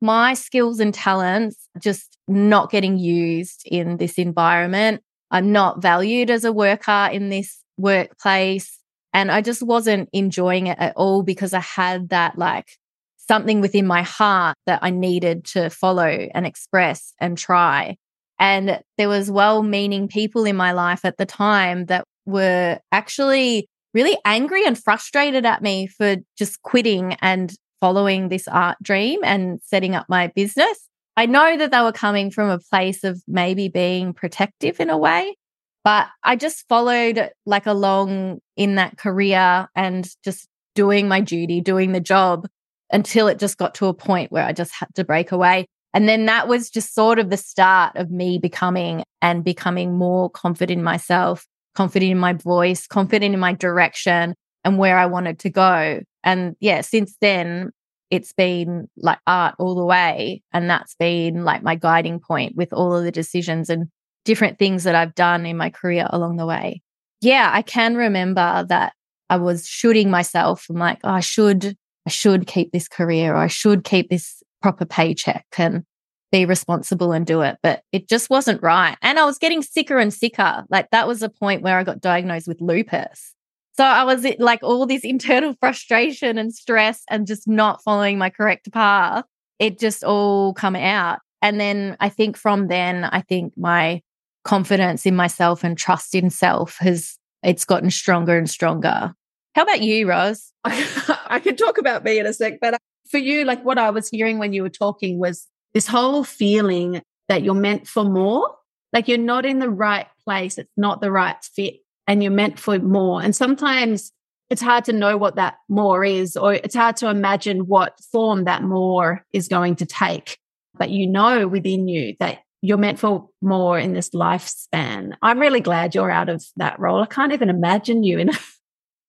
my 0.01 0.35
skills 0.35 0.81
and 0.81 0.93
talents 0.93 1.69
just 1.79 2.19
not 2.29 2.71
getting 2.71 2.99
used 2.99 3.63
in 3.67 3.97
this 3.97 4.19
environment. 4.19 5.03
I'm 5.35 5.51
not 5.51 5.83
valued 5.83 6.31
as 6.31 6.45
a 6.45 6.53
worker 6.53 7.09
in 7.13 7.29
this 7.29 7.61
workplace. 7.77 8.79
And 9.13 9.33
I 9.33 9.41
just 9.41 9.63
wasn't 9.63 10.09
enjoying 10.13 10.69
it 10.69 10.79
at 10.79 10.95
all 10.97 11.25
because 11.25 11.53
I 11.53 11.61
had 11.61 12.11
that 12.11 12.39
like 12.39 12.69
something 13.17 13.61
within 13.61 13.85
my 13.85 14.03
heart 14.03 14.57
that 14.67 14.79
I 14.83 14.91
needed 14.91 15.45
to 15.47 15.71
follow 15.71 16.07
and 16.07 16.47
express 16.47 17.15
and 17.19 17.37
try. 17.37 17.97
And 18.39 18.81
there 18.97 19.09
was 19.09 19.29
well-meaning 19.29 20.07
people 20.07 20.45
in 20.45 20.55
my 20.55 20.71
life 20.71 21.05
at 21.05 21.17
the 21.17 21.27
time 21.27 21.87
that 21.87 22.05
were 22.27 22.79
actually 22.93 23.69
really 23.93 24.17
angry 24.25 24.65
and 24.65 24.79
frustrated 24.79 25.45
at 25.45 25.63
me 25.63 25.89
for 25.89 26.17
just 26.39 26.63
quitting 26.63 27.17
and 27.21 27.53
following 27.81 28.29
this 28.29 28.47
art 28.47 28.77
dream 28.83 29.21
and 29.25 29.61
setting 29.65 29.97
up 29.97 30.07
my 30.09 30.29
business. 30.29 30.89
I 31.17 31.27
know 31.27 31.57
that 31.57 31.71
they 31.71 31.81
were 31.81 31.93
coming 31.93 32.31
from 32.31 32.51
a 32.51 32.59
place 32.59 33.05
of 33.05 33.23
maybe 33.29 33.69
being 33.69 34.15
protective 34.15 34.81
in 34.81 34.91
a 34.91 34.99
way, 34.99 35.37
but 35.85 36.09
I 36.23 36.37
just 36.37 36.67
followed 36.69 37.31
like 37.47 37.67
along 37.67 38.41
in 38.57 38.77
that 38.77 38.97
career 38.97 39.69
and 39.75 40.09
just 40.25 40.49
doing 40.75 41.07
my 41.07 41.21
duty, 41.21 41.61
doing 41.61 41.93
the 41.93 42.01
job 42.01 42.49
until 42.91 43.29
it 43.29 43.39
just 43.39 43.59
got 43.59 43.75
to 43.77 43.87
a 43.87 43.95
point 43.95 44.33
where 44.33 44.45
I 44.45 44.53
just 44.53 44.73
had 44.75 44.89
to 44.97 45.05
break 45.05 45.31
away. 45.31 45.67
And 45.93 46.09
then 46.09 46.27
that 46.27 46.49
was 46.49 46.71
just 46.71 46.95
sort 46.95 47.21
of 47.21 47.31
the 47.31 47.37
start 47.37 47.95
of 47.97 48.11
me 48.11 48.39
becoming 48.39 49.05
and 49.23 49.45
becoming 49.45 49.97
more 49.97 50.29
confident 50.29 50.79
in 50.79 50.85
myself, 50.85 51.47
confident 51.77 52.11
in 52.11 52.19
my 52.19 52.33
voice, 52.33 52.87
confident 52.89 53.33
in 53.33 53.41
my 53.41 53.53
direction 53.53 54.35
and 54.65 54.79
where 54.79 54.99
I 54.99 55.07
wanted 55.07 55.39
to 55.41 55.51
go. 55.51 56.01
And 56.25 56.57
yeah, 56.59 56.81
since 56.81 57.17
then, 57.21 57.71
it's 58.15 58.33
been 58.33 58.89
like 58.97 59.19
art 59.27 59.57
all 59.59 59.75
the 59.75 59.85
way. 59.85 60.41
And 60.53 60.71
that's 60.71 60.95
been 60.95 61.45
like 61.45 61.65
my 61.65 61.75
guiding 61.75 62.21
point 62.21 62.55
with 62.55 62.73
all 62.73 62.95
of 62.95 63.03
the 63.03 63.11
decisions 63.11 63.69
and 63.69 63.89
different 64.25 64.57
things 64.57 64.85
that 64.85 64.95
I've 64.95 65.17
done 65.17 65.45
in 65.45 65.57
my 65.57 65.69
career 65.69 66.07
along 66.11 66.37
the 66.37 66.47
way. 66.47 66.81
Yeah, 67.21 67.51
I 67.53 67.63
can 67.63 67.97
remember 67.97 68.65
that 68.69 68.93
I 69.29 69.37
was 69.37 69.67
shooting 69.67 70.11
myself. 70.11 70.67
I'm 70.71 70.77
like, 70.77 71.01
oh, 71.03 71.11
I 71.11 71.21
should, 71.21 71.77
I 72.07 72.11
should 72.11 72.47
keep 72.47 72.71
this 72.71 72.87
career 72.87 73.35
or 73.35 73.39
I 73.39 73.49
should 73.49 73.83
keep 73.83 74.11
this 74.11 74.41
proper 74.63 74.85
paycheck 74.85 75.45
and 75.59 75.83
be 76.31 76.47
responsible 76.47 77.11
and 77.11 77.27
do 77.27 77.41
it. 77.41 77.57
But 77.65 77.83
it 77.91 78.09
just 78.09 78.31
wasn't 78.31 78.63
right. 78.63 78.97
And 79.03 79.19
I 79.19 79.25
was 79.25 79.39
getting 79.39 79.61
sicker 79.61 79.99
and 79.99 80.15
sicker. 80.15 80.65
Like 80.71 80.89
that 80.93 81.09
was 81.09 81.21
a 81.21 81.29
point 81.29 81.63
where 81.63 81.79
I 81.79 81.83
got 81.83 82.01
diagnosed 82.01 82.47
with 82.47 82.61
lupus. 82.61 83.34
So 83.77 83.85
I 83.85 84.05
was 84.05 84.25
eh, 84.25 84.37
like 84.39 84.63
all 84.63 84.87
this 84.87 85.05
internal 85.05 85.55
frustration 85.55 86.39
and 86.39 86.55
stress 86.55 87.03
and 87.11 87.27
just 87.27 87.49
not 87.49 87.83
following 87.83 88.19
my 88.19 88.31
correct 88.31 88.73
path. 88.73 89.25
It 89.59 89.79
just 89.79 90.05
all 90.05 90.55
come 90.55 90.77
out. 90.77 91.21
And 91.43 91.61
then 91.61 91.97
I 92.01 92.09
think 92.09 92.37
from 92.37 92.69
then, 92.69 93.05
I 93.05 93.21
think 93.21 93.53
my 93.57 94.03
confidence 94.45 95.07
in 95.07 95.17
myself 95.17 95.65
and 95.65 95.77
trust 95.77 96.15
in 96.15 96.31
self 96.31 96.77
has 96.79 97.17
it's 97.43 97.65
gotten 97.65 97.91
stronger 97.91 98.39
and 98.39 98.49
stronger. 98.49 99.15
How 99.55 99.63
about 99.63 99.83
you, 99.83 100.09
Rose? 100.09 100.53
I 100.65 101.41
can 101.41 101.57
talk 101.57 101.79
about 101.79 102.03
me 102.03 102.19
in 102.19 102.27
a 102.27 102.33
sec, 102.33 102.59
but 102.61 102.75
uh, 102.75 102.79
for 103.11 103.19
you, 103.19 103.45
like 103.45 103.63
what 103.65 103.79
I 103.79 103.91
was 103.91 104.09
hearing 104.09 104.39
when 104.39 104.53
you 104.53 104.63
were 104.63 104.71
talking 104.71 105.19
was 105.19 105.47
this 105.75 105.87
whole 105.87 106.25
feeling 106.25 107.03
that 107.29 107.43
you're 107.43 107.55
meant 107.55 107.87
for 107.87 108.05
more, 108.05 108.57
like 108.93 109.09
you're 109.09 109.19
not 109.19 109.45
in 109.45 109.59
the 109.59 109.71
right 109.71 110.07
place, 110.25 110.59
it's 110.59 110.71
not 110.77 111.01
the 111.01 111.11
right 111.11 111.37
fit, 111.43 111.77
and 112.07 112.23
you're 112.23 112.33
meant 112.33 112.59
for 112.59 112.79
more. 112.79 113.23
And 113.23 113.35
sometimes 113.35 114.13
it's 114.51 114.63
hard 114.63 114.85
to 114.85 114.93
know 114.93 115.17
what 115.17 115.37
that 115.37 115.57
more 115.69 116.05
is, 116.05 116.37
or 116.37 116.55
it's 116.55 116.75
hard 116.75 116.97
to 116.99 117.09
imagine 117.09 117.67
what 117.67 117.99
form 118.13 118.45
that 118.45 118.63
more 118.63 119.25
is 119.33 119.49
going 119.49 119.77
to 119.77 119.87
take. 119.87 120.39
But 120.77 120.91
you 120.91 121.07
know 121.07 121.47
within 121.49 121.89
you 121.89 122.15
that 122.21 122.41
you're 122.61 122.79
meant 122.79 122.99
for 122.99 123.29
more 123.43 123.79
in 123.79 123.93
this 123.93 124.11
lifespan. 124.11 125.13
I'm 125.23 125.39
really 125.39 125.61
glad 125.61 125.95
you're 125.95 126.11
out 126.11 126.29
of 126.29 126.45
that 126.57 126.79
role. 126.81 127.03
I 127.03 127.07
can't 127.07 127.33
even 127.33 127.51
imagine 127.51 128.03
you 128.03 128.19
in 128.19 128.31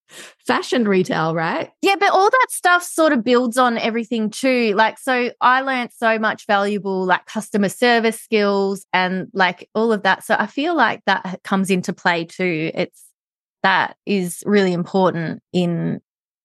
fashion 0.08 0.86
retail, 0.86 1.34
right? 1.34 1.70
Yeah, 1.82 1.96
but 1.98 2.10
all 2.12 2.30
that 2.30 2.46
stuff 2.50 2.82
sort 2.82 3.12
of 3.12 3.24
builds 3.24 3.58
on 3.58 3.78
everything 3.78 4.30
too. 4.30 4.74
Like, 4.74 4.98
so 4.98 5.30
I 5.40 5.60
learned 5.62 5.90
so 5.92 6.18
much 6.18 6.46
valuable, 6.46 7.04
like 7.04 7.26
customer 7.26 7.68
service 7.68 8.20
skills 8.20 8.86
and 8.92 9.28
like 9.32 9.68
all 9.74 9.92
of 9.92 10.02
that. 10.02 10.24
So 10.24 10.36
I 10.38 10.46
feel 10.46 10.76
like 10.76 11.02
that 11.06 11.40
comes 11.44 11.70
into 11.70 11.92
play 11.92 12.24
too. 12.24 12.70
It's 12.74 13.02
that 13.62 13.96
is 14.06 14.42
really 14.46 14.72
important 14.72 15.42
in 15.52 16.00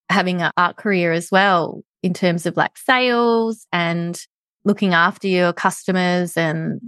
having 0.09 0.41
an 0.41 0.51
art 0.57 0.77
career 0.77 1.11
as 1.11 1.29
well, 1.31 1.83
in 2.03 2.13
terms 2.13 2.45
of 2.45 2.57
like 2.57 2.77
sales 2.77 3.67
and 3.71 4.19
looking 4.65 4.93
after 4.93 5.27
your 5.27 5.53
customers 5.53 6.35
and 6.35 6.81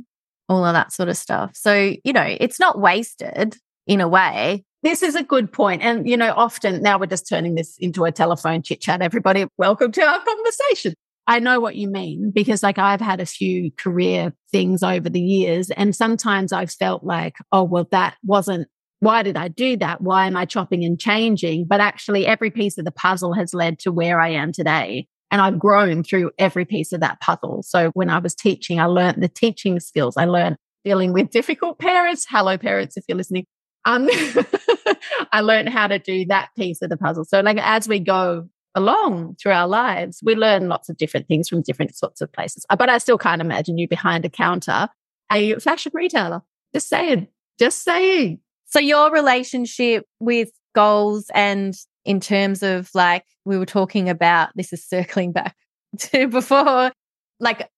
all 0.49 0.65
of 0.65 0.73
that 0.73 0.91
sort 0.91 1.09
of 1.09 1.17
stuff. 1.17 1.51
So, 1.55 1.93
you 2.03 2.13
know, 2.13 2.35
it's 2.39 2.59
not 2.59 2.79
wasted 2.79 3.55
in 3.87 4.01
a 4.01 4.07
way 4.07 4.63
this 4.83 5.01
is 5.01 5.15
a 5.15 5.23
good 5.23 5.51
point. 5.51 5.81
And, 5.81 6.07
you 6.07 6.17
know, 6.17 6.33
often 6.35 6.81
now 6.81 6.99
we're 6.99 7.05
just 7.05 7.27
turning 7.27 7.55
this 7.55 7.77
into 7.79 8.03
a 8.03 8.11
telephone 8.11 8.61
chit 8.61 8.81
chat. 8.81 9.01
Everybody, 9.01 9.45
welcome 9.57 9.91
to 9.93 10.01
our 10.01 10.23
conversation. 10.23 10.93
I 11.25 11.39
know 11.39 11.61
what 11.61 11.77
you 11.77 11.89
mean 11.89 12.31
because, 12.35 12.61
like, 12.61 12.77
I've 12.77 12.99
had 12.99 13.21
a 13.21 13.25
few 13.25 13.71
career 13.71 14.33
things 14.51 14.83
over 14.83 15.09
the 15.09 15.21
years, 15.21 15.71
and 15.71 15.95
sometimes 15.95 16.51
I've 16.51 16.71
felt 16.71 17.05
like, 17.05 17.35
oh, 17.53 17.63
well, 17.63 17.87
that 17.91 18.17
wasn't, 18.23 18.67
why 18.99 19.23
did 19.23 19.37
I 19.37 19.47
do 19.47 19.77
that? 19.77 20.01
Why 20.01 20.27
am 20.27 20.35
I 20.35 20.43
chopping 20.43 20.83
and 20.83 20.99
changing? 20.99 21.65
But 21.65 21.79
actually, 21.79 22.27
every 22.27 22.51
piece 22.51 22.77
of 22.77 22.83
the 22.83 22.91
puzzle 22.91 23.33
has 23.33 23.53
led 23.53 23.79
to 23.79 23.91
where 23.91 24.19
I 24.19 24.29
am 24.29 24.51
today. 24.51 25.07
And 25.31 25.41
I've 25.41 25.57
grown 25.57 26.03
through 26.03 26.31
every 26.37 26.65
piece 26.65 26.91
of 26.91 26.99
that 26.99 27.21
puzzle. 27.21 27.63
So 27.63 27.89
when 27.93 28.09
I 28.09 28.19
was 28.19 28.35
teaching, 28.35 28.79
I 28.81 28.85
learned 28.85 29.23
the 29.23 29.29
teaching 29.29 29.79
skills. 29.79 30.15
I 30.17 30.25
learned 30.25 30.57
dealing 30.83 31.13
with 31.13 31.31
difficult 31.31 31.79
parents. 31.79 32.27
Hello, 32.29 32.57
parents, 32.57 32.97
if 32.97 33.05
you're 33.07 33.17
listening. 33.17 33.45
Um, 33.85 34.09
I 35.31 35.41
learned 35.41 35.69
how 35.69 35.87
to 35.87 35.99
do 35.99 36.25
that 36.25 36.49
piece 36.55 36.81
of 36.81 36.89
the 36.89 36.97
puzzle. 36.97 37.25
So, 37.25 37.41
like, 37.41 37.57
as 37.59 37.87
we 37.87 37.99
go 37.99 38.47
along 38.75 39.35
through 39.35 39.51
our 39.51 39.67
lives, 39.67 40.21
we 40.23 40.35
learn 40.35 40.69
lots 40.69 40.89
of 40.89 40.97
different 40.97 41.27
things 41.27 41.49
from 41.49 41.61
different 41.61 41.95
sorts 41.95 42.21
of 42.21 42.31
places. 42.31 42.65
But 42.69 42.89
I 42.89 42.97
still 42.97 43.17
can't 43.17 43.41
imagine 43.41 43.77
you 43.77 43.87
behind 43.87 44.25
a 44.25 44.29
counter, 44.29 44.89
a 45.31 45.55
fashion 45.59 45.91
retailer. 45.93 46.41
Just 46.73 46.89
saying, 46.89 47.27
just 47.59 47.83
saying. 47.83 48.39
So, 48.65 48.79
your 48.79 49.11
relationship 49.11 50.05
with 50.19 50.49
goals 50.73 51.29
and 51.35 51.75
in 52.05 52.19
terms 52.19 52.63
of 52.63 52.89
like 52.93 53.25
we 53.45 53.57
were 53.57 53.65
talking 53.65 54.09
about, 54.09 54.49
this 54.55 54.73
is 54.73 54.83
circling 54.85 55.31
back 55.31 55.55
to 55.99 56.27
before, 56.27 56.91
like 57.39 57.69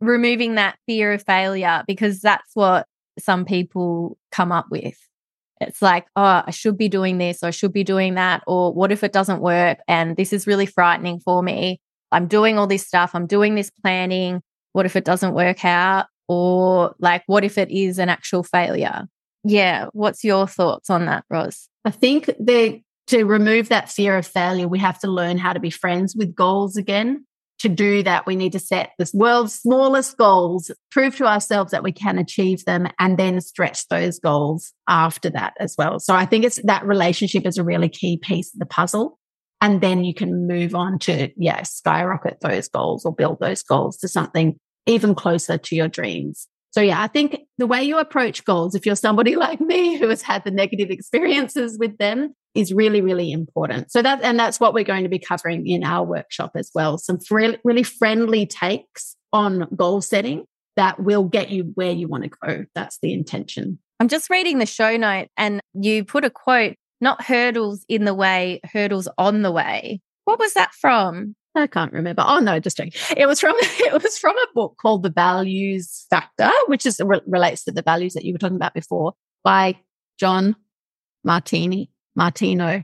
removing 0.00 0.54
that 0.54 0.78
fear 0.86 1.12
of 1.12 1.24
failure, 1.24 1.82
because 1.86 2.20
that's 2.20 2.50
what 2.54 2.86
some 3.18 3.44
people 3.44 4.16
come 4.30 4.52
up 4.52 4.66
with 4.70 4.96
it's 5.60 5.82
like, 5.82 6.06
oh, 6.16 6.42
I 6.46 6.50
should 6.50 6.78
be 6.78 6.88
doing 6.88 7.18
this 7.18 7.42
or 7.42 7.48
I 7.48 7.50
should 7.50 7.72
be 7.72 7.84
doing 7.84 8.14
that. 8.14 8.42
Or 8.46 8.72
what 8.72 8.92
if 8.92 9.02
it 9.02 9.12
doesn't 9.12 9.40
work? 9.40 9.78
And 9.88 10.16
this 10.16 10.32
is 10.32 10.46
really 10.46 10.66
frightening 10.66 11.20
for 11.20 11.42
me. 11.42 11.80
I'm 12.12 12.26
doing 12.26 12.58
all 12.58 12.66
this 12.66 12.86
stuff. 12.86 13.10
I'm 13.14 13.26
doing 13.26 13.54
this 13.54 13.70
planning. 13.70 14.42
What 14.72 14.86
if 14.86 14.96
it 14.96 15.04
doesn't 15.04 15.34
work 15.34 15.64
out? 15.64 16.06
Or 16.28 16.94
like, 16.98 17.22
what 17.26 17.44
if 17.44 17.58
it 17.58 17.70
is 17.70 17.98
an 17.98 18.08
actual 18.08 18.42
failure? 18.42 19.08
Yeah. 19.44 19.86
What's 19.92 20.24
your 20.24 20.46
thoughts 20.46 20.90
on 20.90 21.06
that, 21.06 21.24
Ros? 21.30 21.68
I 21.84 21.90
think 21.90 22.26
that 22.26 22.80
to 23.08 23.24
remove 23.24 23.70
that 23.70 23.90
fear 23.90 24.18
of 24.18 24.26
failure, 24.26 24.68
we 24.68 24.78
have 24.78 24.98
to 25.00 25.08
learn 25.08 25.38
how 25.38 25.52
to 25.52 25.60
be 25.60 25.70
friends 25.70 26.14
with 26.14 26.34
goals 26.34 26.76
again 26.76 27.24
to 27.60 27.68
do 27.68 28.02
that, 28.04 28.26
we 28.26 28.36
need 28.36 28.52
to 28.52 28.58
set 28.58 28.92
the 28.98 29.10
world's 29.14 29.54
smallest 29.54 30.16
goals, 30.16 30.70
prove 30.90 31.16
to 31.16 31.26
ourselves 31.26 31.72
that 31.72 31.82
we 31.82 31.92
can 31.92 32.18
achieve 32.18 32.64
them, 32.64 32.88
and 32.98 33.18
then 33.18 33.40
stretch 33.40 33.86
those 33.88 34.18
goals 34.18 34.72
after 34.88 35.30
that 35.30 35.54
as 35.58 35.74
well. 35.76 35.98
So 35.98 36.14
I 36.14 36.24
think 36.24 36.44
it's 36.44 36.60
that 36.64 36.86
relationship 36.86 37.46
is 37.46 37.58
a 37.58 37.64
really 37.64 37.88
key 37.88 38.16
piece 38.16 38.54
of 38.54 38.60
the 38.60 38.66
puzzle. 38.66 39.18
And 39.60 39.80
then 39.80 40.04
you 40.04 40.14
can 40.14 40.46
move 40.46 40.74
on 40.74 41.00
to, 41.00 41.30
yeah, 41.36 41.62
skyrocket 41.62 42.38
those 42.40 42.68
goals 42.68 43.04
or 43.04 43.12
build 43.12 43.40
those 43.40 43.62
goals 43.62 43.96
to 43.98 44.08
something 44.08 44.56
even 44.86 45.14
closer 45.14 45.58
to 45.58 45.76
your 45.76 45.88
dreams. 45.88 46.46
So 46.70 46.80
yeah, 46.80 47.02
I 47.02 47.08
think 47.08 47.40
the 47.56 47.66
way 47.66 47.82
you 47.82 47.98
approach 47.98 48.44
goals, 48.44 48.74
if 48.74 48.86
you're 48.86 48.94
somebody 48.94 49.36
like 49.36 49.60
me 49.60 49.96
who 49.96 50.08
has 50.08 50.22
had 50.22 50.44
the 50.44 50.50
negative 50.50 50.90
experiences 50.90 51.76
with 51.78 51.98
them, 51.98 52.34
is 52.54 52.72
really, 52.72 53.00
really 53.00 53.32
important. 53.32 53.90
So 53.92 54.02
that, 54.02 54.22
and 54.22 54.38
that's 54.38 54.58
what 54.58 54.74
we're 54.74 54.84
going 54.84 55.04
to 55.04 55.08
be 55.08 55.18
covering 55.18 55.66
in 55.66 55.84
our 55.84 56.04
workshop 56.04 56.52
as 56.54 56.70
well. 56.74 56.98
Some 56.98 57.18
really, 57.30 57.58
really 57.64 57.82
friendly 57.82 58.46
takes 58.46 59.16
on 59.32 59.68
goal 59.76 60.00
setting 60.00 60.44
that 60.76 61.00
will 61.00 61.24
get 61.24 61.50
you 61.50 61.72
where 61.74 61.90
you 61.90 62.08
want 62.08 62.24
to 62.24 62.30
go. 62.30 62.64
That's 62.74 62.98
the 63.02 63.12
intention. 63.12 63.78
I'm 64.00 64.08
just 64.08 64.30
reading 64.30 64.58
the 64.58 64.66
show 64.66 64.96
note 64.96 65.28
and 65.36 65.60
you 65.74 66.04
put 66.04 66.24
a 66.24 66.30
quote, 66.30 66.76
not 67.00 67.22
hurdles 67.22 67.84
in 67.88 68.04
the 68.04 68.14
way, 68.14 68.60
hurdles 68.64 69.08
on 69.18 69.42
the 69.42 69.50
way. 69.50 70.00
What 70.24 70.38
was 70.38 70.54
that 70.54 70.72
from? 70.74 71.34
I 71.54 71.66
can't 71.66 71.92
remember. 71.92 72.22
Oh 72.24 72.38
no, 72.38 72.60
just 72.60 72.76
joking. 72.76 72.92
It 73.16 73.26
was 73.26 73.40
from 73.40 73.56
it 73.60 74.02
was 74.02 74.18
from 74.18 74.36
a 74.36 74.46
book 74.54 74.76
called 74.80 75.02
The 75.02 75.10
Values 75.10 76.06
Factor, 76.10 76.50
which 76.66 76.86
is 76.86 77.00
re- 77.04 77.20
relates 77.26 77.64
to 77.64 77.72
the 77.72 77.82
values 77.82 78.14
that 78.14 78.24
you 78.24 78.32
were 78.32 78.38
talking 78.38 78.56
about 78.56 78.74
before, 78.74 79.14
by 79.42 79.76
John 80.20 80.54
Martini, 81.24 81.90
Martino, 82.18 82.82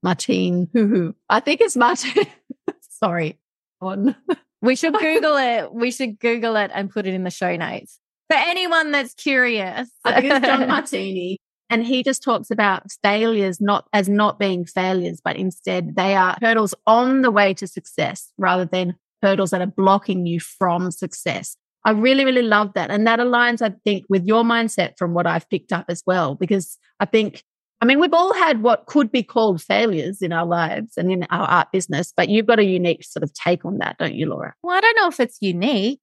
Martine. 0.00 0.68
Hoo 0.72 1.16
I 1.28 1.40
think 1.40 1.60
it's 1.60 1.76
Martin. 1.76 2.24
Sorry, 2.80 3.38
on. 3.80 4.14
We 4.62 4.76
should 4.76 4.92
Google 4.92 5.38
it. 5.38 5.72
We 5.72 5.90
should 5.90 6.18
Google 6.18 6.54
it 6.56 6.70
and 6.74 6.90
put 6.90 7.06
it 7.06 7.14
in 7.14 7.24
the 7.24 7.30
show 7.30 7.56
notes 7.56 7.98
for 8.30 8.36
anyone 8.36 8.92
that's 8.92 9.14
curious. 9.14 9.88
I 10.04 10.20
think 10.20 10.34
it's 10.34 10.46
John 10.46 10.68
Martini. 10.68 11.38
And 11.70 11.82
he 11.82 12.02
just 12.02 12.22
talks 12.22 12.50
about 12.50 12.82
failures 13.02 13.58
not 13.58 13.88
as 13.94 14.06
not 14.06 14.38
being 14.38 14.66
failures, 14.66 15.18
but 15.24 15.36
instead 15.36 15.96
they 15.96 16.14
are 16.14 16.36
hurdles 16.42 16.74
on 16.86 17.22
the 17.22 17.30
way 17.30 17.54
to 17.54 17.66
success 17.66 18.30
rather 18.36 18.66
than 18.66 18.96
hurdles 19.22 19.48
that 19.52 19.62
are 19.62 19.66
blocking 19.66 20.26
you 20.26 20.40
from 20.40 20.90
success. 20.90 21.56
I 21.86 21.92
really, 21.92 22.26
really 22.26 22.42
love 22.42 22.74
that. 22.74 22.90
And 22.90 23.06
that 23.06 23.18
aligns, 23.18 23.62
I 23.62 23.74
think, 23.84 24.04
with 24.10 24.26
your 24.26 24.42
mindset 24.42 24.98
from 24.98 25.14
what 25.14 25.26
I've 25.26 25.48
picked 25.48 25.72
up 25.72 25.86
as 25.88 26.02
well, 26.06 26.34
because 26.34 26.76
I 27.00 27.06
think, 27.06 27.44
I 27.80 27.86
mean, 27.86 27.98
we've 27.98 28.12
all 28.12 28.34
had 28.34 28.62
what 28.62 28.86
could 28.86 29.10
be 29.10 29.22
called 29.22 29.62
failures 29.62 30.20
in 30.20 30.32
our 30.32 30.44
lives 30.44 30.98
and 30.98 31.10
in 31.10 31.26
our 31.30 31.48
art 31.48 31.72
business, 31.72 32.12
but 32.14 32.28
you've 32.28 32.46
got 32.46 32.58
a 32.58 32.64
unique 32.64 33.04
sort 33.04 33.22
of 33.22 33.32
take 33.32 33.64
on 33.64 33.78
that, 33.78 33.96
don't 33.98 34.14
you, 34.14 34.28
Laura? 34.28 34.54
Well, 34.62 34.76
I 34.76 34.80
don't 34.80 34.96
know 34.96 35.08
if 35.08 35.18
it's 35.18 35.38
unique. 35.40 36.00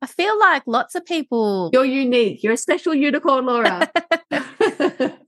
I 0.00 0.06
feel 0.06 0.38
like 0.38 0.62
lots 0.66 0.94
of 0.94 1.04
people. 1.04 1.70
You're 1.72 1.84
unique. 1.84 2.44
You're 2.44 2.52
a 2.52 2.56
special 2.58 2.94
unicorn, 2.94 3.46
Laura. 3.46 3.90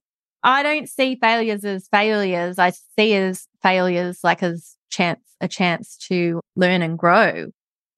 I 0.42 0.62
don't 0.62 0.88
see 0.88 1.16
failures 1.20 1.64
as 1.64 1.88
failures. 1.88 2.58
I 2.58 2.70
see 2.70 3.14
as 3.14 3.48
failures 3.62 4.20
like 4.22 4.42
as 4.44 4.76
chance, 4.90 5.20
a 5.40 5.48
chance 5.48 5.96
to 6.08 6.40
learn 6.56 6.82
and 6.82 6.98
grow 6.98 7.50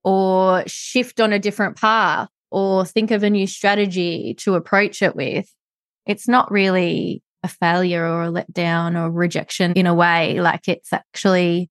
or 0.03 0.65
shift 0.67 1.21
on 1.21 1.33
a 1.33 1.39
different 1.39 1.77
path 1.77 2.29
or 2.51 2.85
think 2.85 3.11
of 3.11 3.23
a 3.23 3.31
new 3.31 3.47
strategy 3.47 4.35
to 4.39 4.55
approach 4.55 5.03
it 5.03 5.15
with. 5.15 5.53
It's 6.07 6.27
not 6.27 6.51
really 6.51 7.23
a 7.43 7.49
failure 7.49 8.07
or 8.07 8.25
a 8.25 8.33
letdown 8.33 8.97
or 8.97 9.11
rejection 9.11 9.73
in 9.73 9.87
a 9.87 9.95
way. 9.95 10.41
Like 10.41 10.69
it's 10.69 10.93
actually, 10.93 11.71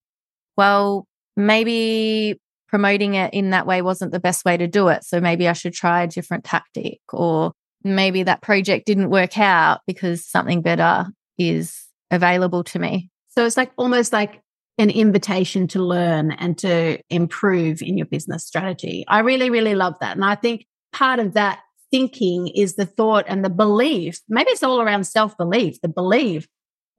well, 0.57 1.07
maybe 1.35 2.39
promoting 2.67 3.15
it 3.15 3.33
in 3.33 3.51
that 3.51 3.67
way 3.67 3.81
wasn't 3.81 4.11
the 4.11 4.19
best 4.19 4.45
way 4.45 4.57
to 4.57 4.67
do 4.67 4.87
it. 4.87 5.03
So 5.03 5.19
maybe 5.19 5.47
I 5.47 5.53
should 5.53 5.73
try 5.73 6.03
a 6.03 6.07
different 6.07 6.43
tactic 6.43 6.99
or 7.11 7.51
maybe 7.83 8.23
that 8.23 8.41
project 8.41 8.85
didn't 8.85 9.09
work 9.09 9.37
out 9.37 9.81
because 9.87 10.25
something 10.25 10.61
better 10.61 11.07
is 11.37 11.85
available 12.11 12.63
to 12.65 12.79
me. 12.79 13.09
So 13.29 13.45
it's 13.45 13.57
like 13.57 13.71
almost 13.77 14.13
like 14.13 14.41
an 14.77 14.89
invitation 14.89 15.67
to 15.67 15.83
learn 15.83 16.31
and 16.31 16.57
to 16.59 16.99
improve 17.09 17.81
in 17.81 17.97
your 17.97 18.07
business 18.07 18.45
strategy. 18.45 19.05
I 19.07 19.19
really, 19.19 19.49
really 19.49 19.75
love 19.75 19.95
that. 20.01 20.15
And 20.15 20.25
I 20.25 20.35
think 20.35 20.65
part 20.91 21.19
of 21.19 21.33
that 21.33 21.59
thinking 21.91 22.47
is 22.47 22.75
the 22.75 22.85
thought 22.85 23.25
and 23.27 23.43
the 23.43 23.49
belief. 23.49 24.21
Maybe 24.29 24.49
it's 24.51 24.63
all 24.63 24.81
around 24.81 25.05
self 25.05 25.37
belief, 25.37 25.81
the 25.81 25.89
belief 25.89 26.47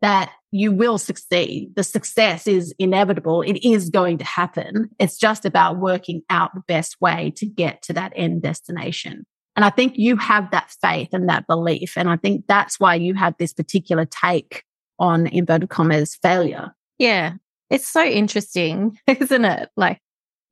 that 0.03 0.33
you 0.51 0.73
will 0.73 0.99
succeed. 0.99 1.73
The 1.77 1.85
success 1.85 2.47
is 2.47 2.75
inevitable. 2.79 3.43
It 3.43 3.65
is 3.65 3.89
going 3.89 4.19
to 4.19 4.25
happen. 4.25 4.91
It's 4.99 5.17
just 5.17 5.45
about 5.45 5.79
working 5.79 6.23
out 6.29 6.55
the 6.55 6.63
best 6.67 7.01
way 7.01 7.33
to 7.37 7.47
get 7.47 7.83
to 7.83 7.93
that 7.95 8.13
end 8.15 8.43
destination. 8.43 9.25
And 9.55 9.65
I 9.65 9.71
think 9.71 9.95
you 9.97 10.17
have 10.17 10.51
that 10.51 10.75
faith 10.83 11.11
and 11.13 11.29
that 11.29 11.47
belief. 11.47 11.95
And 11.97 12.09
I 12.09 12.17
think 12.17 12.47
that's 12.49 12.81
why 12.81 12.97
you 12.97 13.15
have 13.15 13.35
this 13.39 13.53
particular 13.53 14.05
take 14.05 14.65
on 14.99 15.27
inverted 15.27 15.69
commas 15.69 16.17
failure. 16.17 16.75
Yeah. 16.99 17.35
It's 17.71 17.89
so 17.89 18.05
interesting, 18.05 18.99
isn't 19.07 19.45
it? 19.45 19.69
Like 19.77 20.01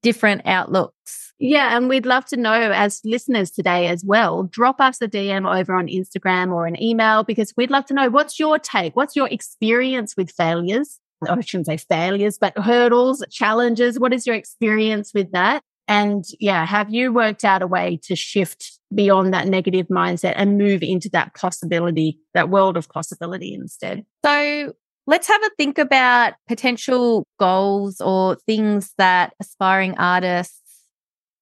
different 0.03 0.47
outlooks. 0.47 1.30
Yeah. 1.41 1.75
And 1.75 1.89
we'd 1.89 2.07
love 2.07 2.27
to 2.27 2.37
know 2.37 2.53
as 2.53 3.01
listeners 3.03 3.51
today 3.51 3.89
as 3.89 4.05
well. 4.05 4.45
Drop 4.45 4.81
us 4.81 5.01
a 5.01 5.09
DM 5.09 5.51
over 5.51 5.75
on 5.75 5.89
Instagram 5.89 6.53
or 6.53 6.67
an 6.67 6.81
email 6.81 7.25
because 7.25 7.55
we'd 7.57 7.71
love 7.71 7.87
to 7.87 7.95
know 7.95 8.11
what's 8.11 8.39
your 8.39 8.59
take? 8.59 8.95
What's 8.95 9.17
your 9.17 9.27
experience 9.29 10.17
with 10.17 10.31
failures? 10.31 11.01
I 11.29 11.41
shouldn't 11.41 11.67
say 11.67 11.79
failures, 11.79 12.39
but 12.39 12.57
hurdles, 12.59 13.25
challenges. 13.31 13.99
What 13.99 14.13
is 14.13 14.27
your 14.27 14.37
experience 14.37 15.13
with 15.15 15.33
that? 15.33 15.63
And 15.89 16.25
yeah, 16.39 16.65
have 16.67 16.93
you 16.95 17.13
worked 17.13 17.45
out 17.45 17.63
a 17.63 17.67
way 17.67 17.99
to 18.05 18.15
shift 18.15 18.79
beyond 18.95 19.35
that 19.35 19.49
negative 19.49 19.89
mindset 19.89 20.35
and 20.37 20.57
move 20.57 20.83
into 20.83 21.09
that 21.11 21.35
possibility, 21.35 22.19
that 22.33 22.49
world 22.49 22.77
of 22.77 22.89
possibility 22.89 23.53
instead? 23.55 24.05
So 24.25 24.73
let's 25.07 25.27
have 25.27 25.43
a 25.43 25.51
think 25.57 25.79
about 25.79 26.35
potential 26.47 27.27
goals 27.39 28.01
or 28.01 28.37
things 28.47 28.93
that 28.99 29.35
aspiring 29.41 29.99
artists 29.99 30.60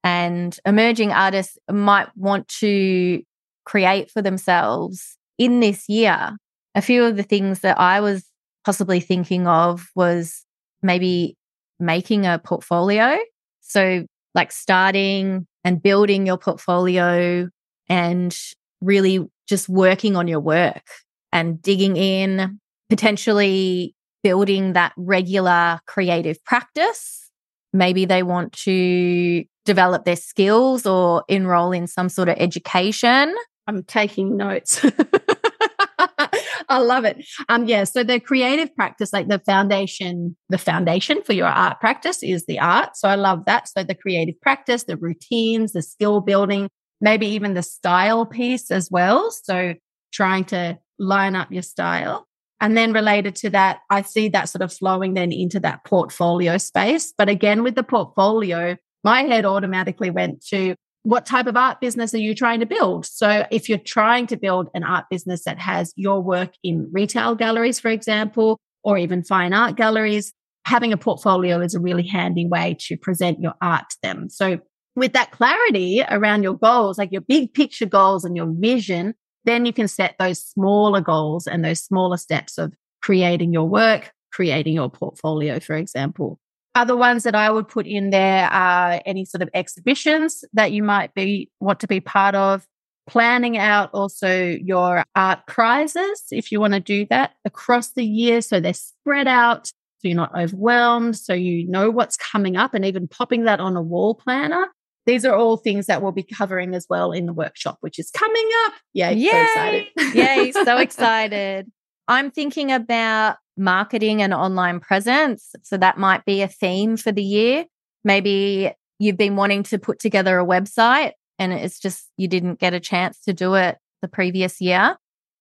and 0.04 0.58
emerging 0.64 1.12
artists 1.12 1.58
might 1.70 2.08
want 2.16 2.48
to 2.60 3.22
create 3.64 4.10
for 4.10 4.22
themselves 4.22 5.16
in 5.36 5.60
this 5.60 5.88
year. 5.88 6.36
A 6.74 6.82
few 6.82 7.04
of 7.04 7.16
the 7.16 7.22
things 7.22 7.60
that 7.60 7.78
I 7.78 8.00
was 8.00 8.24
possibly 8.64 9.00
thinking 9.00 9.46
of 9.46 9.88
was 9.94 10.44
maybe 10.82 11.36
making 11.80 12.26
a 12.26 12.38
portfolio. 12.38 13.18
So 13.60 14.04
like 14.34 14.52
starting 14.52 15.46
and 15.64 15.82
building 15.82 16.26
your 16.26 16.38
portfolio 16.38 17.48
and 17.88 18.38
really 18.80 19.26
just 19.48 19.68
working 19.68 20.16
on 20.16 20.28
your 20.28 20.40
work 20.40 20.84
and 21.32 21.60
digging 21.60 21.96
in, 21.96 22.60
potentially 22.88 23.94
building 24.22 24.74
that 24.74 24.92
regular 24.96 25.80
creative 25.86 26.42
practice. 26.44 27.30
Maybe 27.72 28.04
they 28.04 28.22
want 28.22 28.52
to 28.64 29.44
develop 29.68 30.06
their 30.06 30.16
skills 30.16 30.86
or 30.86 31.22
enroll 31.28 31.72
in 31.72 31.86
some 31.86 32.08
sort 32.08 32.30
of 32.30 32.36
education. 32.38 33.34
I'm 33.66 33.82
taking 33.84 34.34
notes. 34.36 34.82
I 36.70 36.78
love 36.78 37.04
it. 37.04 37.22
Um, 37.50 37.66
yeah. 37.66 37.84
So 37.84 38.02
the 38.02 38.18
creative 38.18 38.74
practice, 38.74 39.12
like 39.12 39.28
the 39.28 39.40
foundation, 39.40 40.36
the 40.48 40.56
foundation 40.56 41.22
for 41.22 41.34
your 41.34 41.46
art 41.46 41.80
practice 41.80 42.22
is 42.22 42.46
the 42.46 42.58
art. 42.58 42.96
So 42.96 43.08
I 43.08 43.14
love 43.14 43.44
that. 43.44 43.68
So 43.68 43.84
the 43.84 43.94
creative 43.94 44.40
practice, 44.40 44.84
the 44.84 44.96
routines, 44.96 45.72
the 45.72 45.82
skill 45.82 46.22
building, 46.22 46.70
maybe 47.00 47.26
even 47.26 47.52
the 47.52 47.62
style 47.62 48.24
piece 48.24 48.70
as 48.70 48.88
well. 48.90 49.30
So 49.30 49.74
trying 50.12 50.44
to 50.46 50.78
line 50.98 51.36
up 51.36 51.52
your 51.52 51.62
style. 51.62 52.26
And 52.60 52.76
then 52.76 52.92
related 52.92 53.36
to 53.36 53.50
that, 53.50 53.80
I 53.90 54.02
see 54.02 54.28
that 54.30 54.48
sort 54.48 54.62
of 54.62 54.72
flowing 54.72 55.14
then 55.14 55.30
into 55.30 55.60
that 55.60 55.84
portfolio 55.84 56.56
space. 56.56 57.12
But 57.16 57.28
again, 57.28 57.62
with 57.62 57.74
the 57.74 57.84
portfolio, 57.84 58.76
my 59.04 59.22
head 59.22 59.44
automatically 59.44 60.10
went 60.10 60.44
to 60.46 60.74
what 61.02 61.24
type 61.24 61.46
of 61.46 61.56
art 61.56 61.80
business 61.80 62.12
are 62.12 62.18
you 62.18 62.34
trying 62.34 62.60
to 62.60 62.66
build? 62.66 63.06
So, 63.06 63.46
if 63.50 63.68
you're 63.68 63.78
trying 63.78 64.26
to 64.28 64.36
build 64.36 64.68
an 64.74 64.84
art 64.84 65.06
business 65.10 65.44
that 65.44 65.58
has 65.58 65.92
your 65.96 66.20
work 66.20 66.52
in 66.62 66.88
retail 66.92 67.34
galleries, 67.34 67.80
for 67.80 67.88
example, 67.88 68.58
or 68.82 68.98
even 68.98 69.22
fine 69.24 69.52
art 69.52 69.76
galleries, 69.76 70.32
having 70.66 70.92
a 70.92 70.98
portfolio 70.98 71.60
is 71.60 71.74
a 71.74 71.80
really 71.80 72.06
handy 72.06 72.46
way 72.46 72.76
to 72.80 72.96
present 72.96 73.40
your 73.40 73.54
art 73.62 73.84
to 73.90 73.96
them. 74.02 74.28
So, 74.28 74.58
with 74.96 75.12
that 75.12 75.30
clarity 75.30 76.02
around 76.10 76.42
your 76.42 76.58
goals, 76.58 76.98
like 76.98 77.12
your 77.12 77.22
big 77.22 77.54
picture 77.54 77.86
goals 77.86 78.24
and 78.24 78.36
your 78.36 78.52
vision, 78.58 79.14
then 79.44 79.64
you 79.64 79.72
can 79.72 79.88
set 79.88 80.16
those 80.18 80.44
smaller 80.44 81.00
goals 81.00 81.46
and 81.46 81.64
those 81.64 81.80
smaller 81.80 82.16
steps 82.16 82.58
of 82.58 82.74
creating 83.00 83.52
your 83.52 83.68
work, 83.68 84.12
creating 84.32 84.74
your 84.74 84.90
portfolio, 84.90 85.60
for 85.60 85.74
example. 85.74 86.38
Other 86.78 86.96
ones 86.96 87.24
that 87.24 87.34
I 87.34 87.50
would 87.50 87.66
put 87.66 87.88
in 87.88 88.10
there 88.10 88.46
are 88.46 89.02
any 89.04 89.24
sort 89.24 89.42
of 89.42 89.50
exhibitions 89.52 90.44
that 90.52 90.70
you 90.70 90.84
might 90.84 91.12
be 91.12 91.50
want 91.58 91.80
to 91.80 91.88
be 91.88 91.98
part 91.98 92.36
of. 92.36 92.64
Planning 93.08 93.58
out 93.58 93.90
also 93.92 94.50
your 94.50 95.02
art 95.16 95.40
prizes 95.48 96.22
if 96.30 96.52
you 96.52 96.60
want 96.60 96.74
to 96.74 96.80
do 96.80 97.04
that 97.10 97.32
across 97.44 97.94
the 97.94 98.04
year. 98.04 98.40
So 98.42 98.60
they're 98.60 98.74
spread 98.74 99.26
out. 99.26 99.66
So 99.66 99.72
you're 100.06 100.16
not 100.16 100.38
overwhelmed. 100.38 101.16
So 101.16 101.34
you 101.34 101.68
know 101.68 101.90
what's 101.90 102.16
coming 102.16 102.56
up 102.56 102.74
and 102.74 102.84
even 102.84 103.08
popping 103.08 103.42
that 103.46 103.58
on 103.58 103.76
a 103.76 103.82
wall 103.82 104.14
planner. 104.14 104.68
These 105.04 105.24
are 105.24 105.34
all 105.34 105.56
things 105.56 105.86
that 105.86 106.00
we'll 106.00 106.12
be 106.12 106.22
covering 106.22 106.76
as 106.76 106.86
well 106.88 107.10
in 107.10 107.26
the 107.26 107.32
workshop, 107.32 107.78
which 107.80 107.98
is 107.98 108.08
coming 108.12 108.48
up. 108.66 108.74
Yeah, 108.92 109.10
Yay! 109.10 109.30
so 109.32 109.42
excited. 109.42 110.14
Yay, 110.14 110.52
so 110.52 110.76
excited. 110.78 111.72
I'm 112.06 112.30
thinking 112.30 112.70
about 112.70 113.38
marketing 113.58 114.22
and 114.22 114.32
online 114.32 114.80
presence. 114.80 115.54
So 115.62 115.76
that 115.76 115.98
might 115.98 116.24
be 116.24 116.42
a 116.42 116.48
theme 116.48 116.96
for 116.96 117.12
the 117.12 117.22
year. 117.22 117.64
Maybe 118.04 118.72
you've 118.98 119.16
been 119.16 119.36
wanting 119.36 119.62
to 119.64 119.78
put 119.78 119.98
together 119.98 120.38
a 120.38 120.46
website 120.46 121.12
and 121.38 121.52
it's 121.52 121.78
just 121.78 122.08
you 122.16 122.28
didn't 122.28 122.58
get 122.58 122.74
a 122.74 122.80
chance 122.80 123.20
to 123.20 123.32
do 123.32 123.54
it 123.54 123.78
the 124.02 124.08
previous 124.08 124.60
year. 124.60 124.96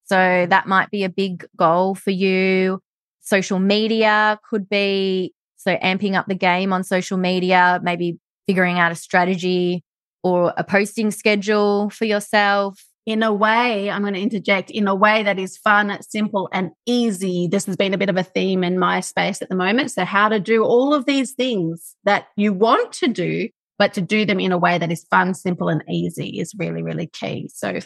So 0.06 0.48
that 0.50 0.68
might 0.68 0.90
be 0.90 1.04
a 1.04 1.10
big 1.10 1.46
goal 1.56 1.96
for 1.96 2.12
you. 2.12 2.82
social 3.22 3.60
media 3.60 4.40
could 4.50 4.70
be 4.70 5.34
so 5.58 5.76
amping 5.78 6.16
up 6.16 6.28
the 6.28 6.36
game 6.36 6.72
on 6.72 6.84
social 6.84 7.18
media, 7.18 7.80
maybe 7.84 8.18
figuring 8.48 8.80
out 8.80 8.92
a 8.92 8.96
strategy 8.96 9.84
or 10.24 10.54
a 10.56 10.64
posting 10.64 11.12
schedule 11.12 11.90
for 11.90 12.06
yourself. 12.06 12.87
In 13.08 13.24
a 13.24 13.34
way, 13.34 13.90
I'm 13.90 14.02
going 14.02 14.16
to 14.16 14.20
interject 14.20 14.70
in 14.70 14.86
a 14.86 14.94
way 14.94 15.24
that 15.24 15.40
is 15.40 15.58
fun, 15.58 15.98
simple, 16.02 16.50
and 16.52 16.72
easy. 16.86 17.48
This 17.48 17.66
has 17.66 17.78
been 17.78 17.94
a 17.94 17.98
bit 17.98 18.10
of 18.10 18.18
a 18.18 18.24
theme 18.24 18.66
in 18.66 18.78
my 18.78 19.00
space 19.00 19.42
at 19.42 19.48
the 19.48 19.56
moment. 19.56 19.92
So, 19.92 20.04
how 20.04 20.28
to 20.28 20.42
do 20.42 20.66
all 20.66 20.94
of 20.94 21.06
these 21.06 21.32
things 21.32 21.96
that 22.04 22.28
you 22.36 22.52
want 22.52 22.92
to 22.96 23.08
do, 23.08 23.48
but 23.80 23.94
to 23.94 24.02
do 24.02 24.26
them 24.26 24.42
in 24.42 24.52
a 24.52 24.58
way 24.58 24.78
that 24.78 24.92
is 24.92 25.06
fun, 25.06 25.34
simple, 25.36 25.70
and 25.70 25.86
easy 25.90 26.38
is 26.38 26.52
really, 26.60 26.84
really 26.84 27.08
key. 27.08 27.50
So, 27.54 27.80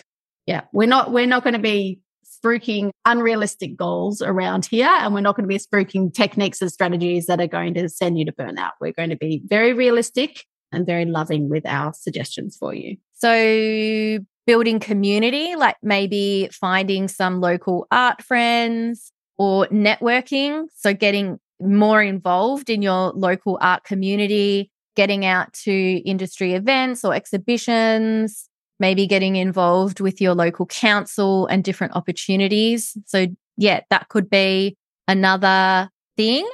yeah, 0.47 0.61
we're 0.73 0.87
not 0.87 1.11
we're 1.11 1.27
not 1.27 1.43
going 1.43 1.53
to 1.53 1.59
be 1.59 1.99
spruiking 2.25 2.89
unrealistic 3.05 3.77
goals 3.77 4.23
around 4.23 4.65
here, 4.65 4.89
and 4.89 5.13
we're 5.13 5.21
not 5.21 5.35
going 5.35 5.47
to 5.47 5.55
be 5.55 5.59
spruiking 5.59 6.11
techniques 6.11 6.63
and 6.63 6.71
strategies 6.71 7.27
that 7.27 7.39
are 7.39 7.45
going 7.45 7.75
to 7.75 7.89
send 7.89 8.17
you 8.17 8.25
to 8.25 8.31
burnout. 8.31 8.71
We're 8.81 8.91
going 8.91 9.11
to 9.11 9.17
be 9.17 9.43
very 9.45 9.73
realistic 9.73 10.45
and 10.71 10.83
very 10.83 11.05
loving 11.05 11.47
with 11.47 11.67
our 11.67 11.93
suggestions 11.93 12.57
for 12.57 12.73
you. 12.73 12.97
So, 13.13 14.25
building 14.51 14.81
community, 14.81 15.55
like 15.55 15.77
maybe 15.81 16.49
finding 16.51 17.07
some 17.07 17.39
local 17.39 17.87
art 17.89 18.21
friends 18.21 19.13
or 19.37 19.65
networking. 19.67 20.65
So, 20.75 20.93
getting 20.93 21.39
more 21.61 22.03
involved 22.03 22.69
in 22.69 22.81
your 22.81 23.13
local 23.13 23.57
art 23.61 23.85
community, 23.85 24.69
getting 24.97 25.23
out 25.23 25.53
to 25.63 25.71
industry 26.05 26.53
events 26.53 27.05
or 27.05 27.13
exhibitions, 27.13 28.49
maybe 28.77 29.07
getting 29.07 29.37
involved 29.37 30.01
with 30.01 30.19
your 30.19 30.35
local 30.35 30.65
council 30.65 31.47
and 31.47 31.63
different 31.63 31.95
opportunities. 31.95 32.97
So, 33.05 33.27
yeah, 33.55 33.79
that 33.89 34.09
could 34.09 34.29
be 34.29 34.75
another 35.07 35.89
thing. 36.17 36.45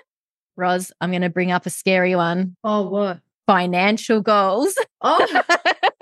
Ros, 0.55 0.91
I'm 1.01 1.10
going 1.10 1.23
to 1.23 1.31
bring 1.31 1.51
up 1.51 1.65
a 1.65 1.71
scary 1.71 2.15
one. 2.15 2.57
Oh, 2.63 2.88
what? 2.89 3.21
Financial 3.47 4.21
goals. 4.21 4.77
Oh, 5.01 5.43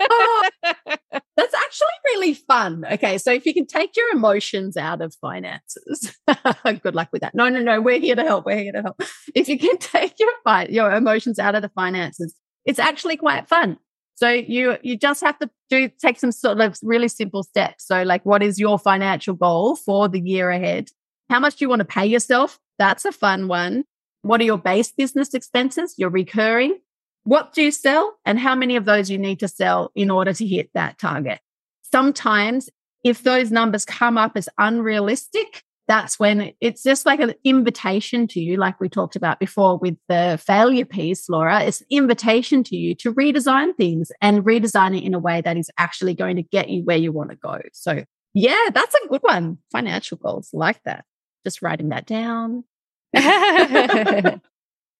oh, 0.10 1.20
actually 1.66 1.88
really 2.04 2.34
fun. 2.34 2.84
Okay, 2.92 3.18
so 3.18 3.32
if 3.32 3.44
you 3.44 3.52
can 3.52 3.66
take 3.66 3.96
your 3.96 4.08
emotions 4.12 4.76
out 4.76 5.00
of 5.00 5.14
finances, 5.20 6.16
good 6.82 6.94
luck 6.94 7.08
with 7.12 7.22
that. 7.22 7.34
No, 7.34 7.48
no, 7.48 7.60
no, 7.60 7.80
we're 7.80 7.98
here 7.98 8.14
to 8.14 8.22
help. 8.22 8.46
We're 8.46 8.58
here 8.58 8.72
to 8.72 8.82
help. 8.82 9.02
If 9.34 9.48
you 9.48 9.58
can 9.58 9.76
take 9.78 10.14
your 10.18 10.30
your 10.68 10.92
emotions 10.92 11.38
out 11.38 11.54
of 11.54 11.62
the 11.62 11.68
finances, 11.70 12.34
it's 12.64 12.78
actually 12.78 13.16
quite 13.16 13.48
fun. 13.48 13.78
So 14.14 14.30
you 14.30 14.78
you 14.82 14.96
just 14.96 15.22
have 15.22 15.38
to 15.40 15.50
do 15.68 15.90
take 16.00 16.18
some 16.18 16.32
sort 16.32 16.60
of 16.60 16.78
really 16.82 17.08
simple 17.08 17.42
steps. 17.42 17.86
So 17.86 18.02
like 18.02 18.24
what 18.24 18.42
is 18.42 18.58
your 18.58 18.78
financial 18.78 19.34
goal 19.34 19.76
for 19.76 20.08
the 20.08 20.20
year 20.20 20.50
ahead? 20.50 20.88
How 21.28 21.40
much 21.40 21.56
do 21.56 21.64
you 21.64 21.68
want 21.68 21.80
to 21.80 21.84
pay 21.84 22.06
yourself? 22.06 22.58
That's 22.78 23.04
a 23.04 23.12
fun 23.12 23.48
one. 23.48 23.84
What 24.22 24.40
are 24.40 24.44
your 24.44 24.58
base 24.58 24.92
business 24.92 25.34
expenses? 25.34 25.94
Your 25.98 26.10
recurring? 26.10 26.78
What 27.24 27.52
do 27.52 27.62
you 27.62 27.72
sell 27.72 28.14
and 28.24 28.38
how 28.38 28.54
many 28.54 28.76
of 28.76 28.84
those 28.84 29.10
you 29.10 29.18
need 29.18 29.40
to 29.40 29.48
sell 29.48 29.90
in 29.94 30.10
order 30.10 30.32
to 30.32 30.46
hit 30.46 30.70
that 30.74 30.98
target? 30.98 31.40
Sometimes 31.96 32.68
if 33.04 33.22
those 33.22 33.50
numbers 33.50 33.86
come 33.86 34.18
up 34.18 34.32
as 34.34 34.50
unrealistic, 34.58 35.62
that's 35.88 36.18
when 36.18 36.52
it's 36.60 36.82
just 36.82 37.06
like 37.06 37.20
an 37.20 37.32
invitation 37.42 38.26
to 38.28 38.38
you, 38.38 38.58
like 38.58 38.78
we 38.78 38.90
talked 38.90 39.16
about 39.16 39.40
before 39.40 39.78
with 39.78 39.96
the 40.06 40.38
failure 40.44 40.84
piece, 40.84 41.26
Laura. 41.30 41.62
It's 41.62 41.80
an 41.80 41.86
invitation 41.88 42.62
to 42.64 42.76
you 42.76 42.94
to 42.96 43.14
redesign 43.14 43.74
things 43.78 44.12
and 44.20 44.44
redesign 44.44 44.94
it 44.94 45.04
in 45.04 45.14
a 45.14 45.18
way 45.18 45.40
that 45.40 45.56
is 45.56 45.70
actually 45.78 46.12
going 46.12 46.36
to 46.36 46.42
get 46.42 46.68
you 46.68 46.82
where 46.82 46.98
you 46.98 47.12
want 47.12 47.30
to 47.30 47.36
go. 47.36 47.62
So, 47.72 48.04
yeah, 48.34 48.66
that's 48.74 48.94
a 48.94 49.08
good 49.08 49.22
one. 49.22 49.56
Financial 49.72 50.18
goals, 50.18 50.50
like 50.52 50.82
that. 50.84 51.06
Just 51.46 51.62
writing 51.62 51.88
that 51.88 52.04
down. 52.04 52.64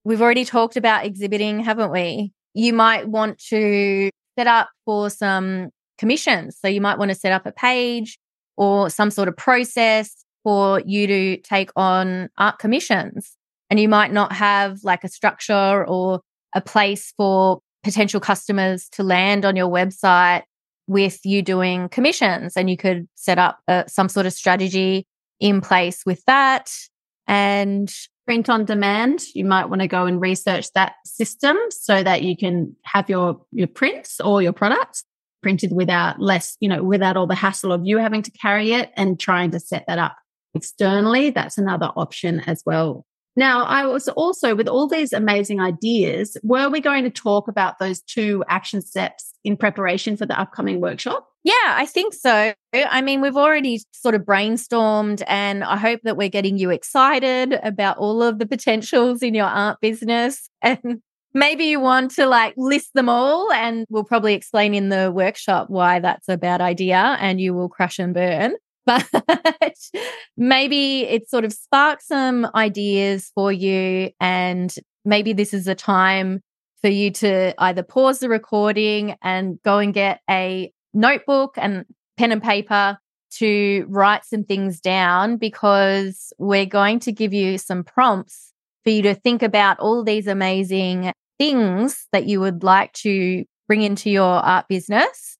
We've 0.07 0.23
already 0.23 0.47
talked 0.47 0.79
about 0.79 1.05
exhibiting, 1.05 1.61
haven't 1.61 1.93
we? 1.93 2.33
You 2.55 2.73
might 2.73 3.07
want 3.07 3.39
to 3.51 4.09
set 4.39 4.47
up 4.47 4.71
for 4.87 5.11
some 5.11 5.73
commissions. 5.99 6.57
So, 6.61 6.69
you 6.69 6.81
might 6.81 6.99
want 6.99 7.11
to 7.11 7.15
set 7.15 7.33
up 7.33 7.47
a 7.47 7.53
page 7.53 8.19
or 8.57 8.91
some 8.91 9.11
sort 9.11 9.29
of 9.29 9.37
process 9.37 10.25
for 10.43 10.81
you 10.87 11.07
to 11.07 11.37
take 11.39 11.71
on 11.77 12.29
art 12.39 12.59
commissions. 12.59 13.37
And 13.69 13.81
you 13.81 13.89
might 13.89 14.13
not 14.13 14.33
have 14.33 14.85
like 14.85 15.03
a 15.03 15.09
structure 15.09 15.85
or 15.87 16.21
a 16.55 16.61
place 16.61 17.13
for 17.17 17.61
potential 17.83 18.21
customers 18.21 18.89
to 18.93 19.03
land 19.03 19.45
on 19.45 19.57
your 19.57 19.69
website 19.69 20.43
with 20.87 21.19
you 21.25 21.43
doing 21.43 21.89
commissions. 21.89 22.57
And 22.57 22.71
you 22.71 22.77
could 22.77 23.09
set 23.17 23.39
up 23.39 23.59
uh, 23.67 23.85
some 23.89 24.09
sort 24.09 24.27
of 24.27 24.33
strategy 24.33 25.07
in 25.41 25.61
place 25.61 26.05
with 26.07 26.25
that. 26.27 26.73
And 27.27 27.93
print 28.25 28.49
on 28.49 28.65
demand, 28.65 29.23
you 29.35 29.45
might 29.45 29.69
want 29.69 29.83
to 29.83 29.89
go 29.89 30.07
and 30.07 30.21
research 30.21 30.73
that 30.75 30.95
system 31.05 31.57
so 31.71 32.03
that 32.03 32.23
you 32.23 32.37
can 32.37 32.77
have 32.85 33.11
your, 33.11 33.41
your 33.51 33.67
prints 33.67 34.21
or 34.21 34.43
your 34.43 34.53
products 34.53 35.05
printed 35.43 35.73
without 35.73 36.21
less, 36.21 36.57
you 36.61 36.69
know, 36.69 36.83
without 36.83 37.17
all 37.17 37.27
the 37.27 37.35
hassle 37.35 37.73
of 37.73 37.83
you 37.85 37.99
having 37.99 38.23
to 38.23 38.31
carry 38.31 38.73
it 38.73 38.91
and 38.97 39.19
trying 39.19 39.51
to 39.53 39.61
set 39.61 39.85
that 39.87 39.99
up 39.99 40.17
externally, 40.55 41.31
that's 41.31 41.59
another 41.59 41.91
option 41.97 42.41
as 42.41 42.63
well. 42.65 43.05
Now, 43.39 43.65
I 43.65 43.85
was 43.85 44.09
also 44.09 44.55
with 44.55 44.67
all 44.67 44.89
these 44.89 45.13
amazing 45.13 45.61
ideas, 45.61 46.39
were 46.43 46.71
we 46.71 46.81
going 46.81 47.05
to 47.05 47.11
talk 47.11 47.49
about 47.49 47.79
those 47.79 48.01
two 48.01 48.43
action 48.49 48.81
steps 48.81 49.35
in 49.45 49.59
preparation 49.59 50.17
for 50.17 50.25
the 50.25 50.39
upcoming 50.41 50.81
workshop? 50.81 51.29
Yeah, 51.45 51.53
I 51.65 51.87
think 51.87 52.15
so. 52.15 52.55
I 52.73 53.03
mean, 53.03 53.21
we've 53.21 53.37
already 53.37 53.81
sort 53.93 54.15
of 54.15 54.23
brainstormed, 54.23 55.23
and 55.29 55.63
I 55.63 55.77
hope 55.77 56.01
that 56.03 56.17
we're 56.17 56.31
getting 56.31 56.59
you 56.59 56.71
excited 56.71 57.53
about 57.63 57.99
all 57.99 58.23
of 58.23 58.39
the 58.39 58.47
potentials 58.47 59.23
in 59.23 59.35
your 59.35 59.47
art 59.47 59.79
business. 59.81 60.51
And 60.63 61.01
maybe 61.37 61.65
you 61.65 61.79
want 61.79 62.11
to 62.13 62.27
like 62.27 62.55
list 62.57 62.91
them 62.95 63.09
all, 63.09 63.53
and 63.53 63.87
we'll 63.89 64.05
probably 64.05 64.35
explain 64.35 64.75
in 64.75 64.89
the 64.89 65.13
workshop 65.13 65.71
why 65.71 66.01
that's 66.01 66.29
a 66.29 66.37
bad 66.37 66.61
idea 66.61 67.17
and 67.21 67.41
you 67.41 67.55
will 67.55 67.69
crash 67.69 67.99
and 67.99 68.15
burn 68.15 68.55
but 68.87 69.11
maybe 70.37 71.01
it 71.03 71.29
sort 71.29 71.45
of 71.45 71.53
sparks 71.53 72.07
some 72.07 72.49
ideas 72.55 73.33
for 73.35 73.51
you. 73.51 74.11
And 74.21 74.73
maybe 75.05 75.33
this 75.33 75.53
is 75.53 75.67
a 75.67 75.75
time 75.75 76.41
for 76.83 76.89
you 76.89 77.11
to 77.11 77.53
either 77.59 77.83
pause 77.83 78.21
the 78.21 78.29
recording 78.29 79.17
and 79.23 79.61
go 79.65 79.79
and 79.79 79.93
get 79.93 80.21
a 80.31 80.73
notebook 80.95 81.55
and 81.57 81.85
pen 82.17 82.31
and 82.31 82.43
paper 82.43 82.97
to 83.39 83.85
write 83.89 84.25
some 84.25 84.45
things 84.45 84.81
down 84.81 85.37
because 85.37 86.33
we're 86.39 86.65
going 86.65 87.01
to 87.01 87.13
give 87.13 87.35
you 87.35 87.59
some 87.59 87.83
prompts 87.83 88.53
for 88.85 88.91
you 88.91 89.03
to 89.03 89.15
think 89.15 89.43
about 89.43 89.81
all 89.81 90.05
these 90.05 90.29
amazing 90.29 91.13
things 91.39 92.07
that 92.13 92.27
you 92.27 92.41
would 92.41 92.63
like 92.63 92.93
to 92.95 93.45
bring 93.69 93.83
into 93.83 94.11
your 94.11 94.25
art 94.25 94.67
business 94.69 95.39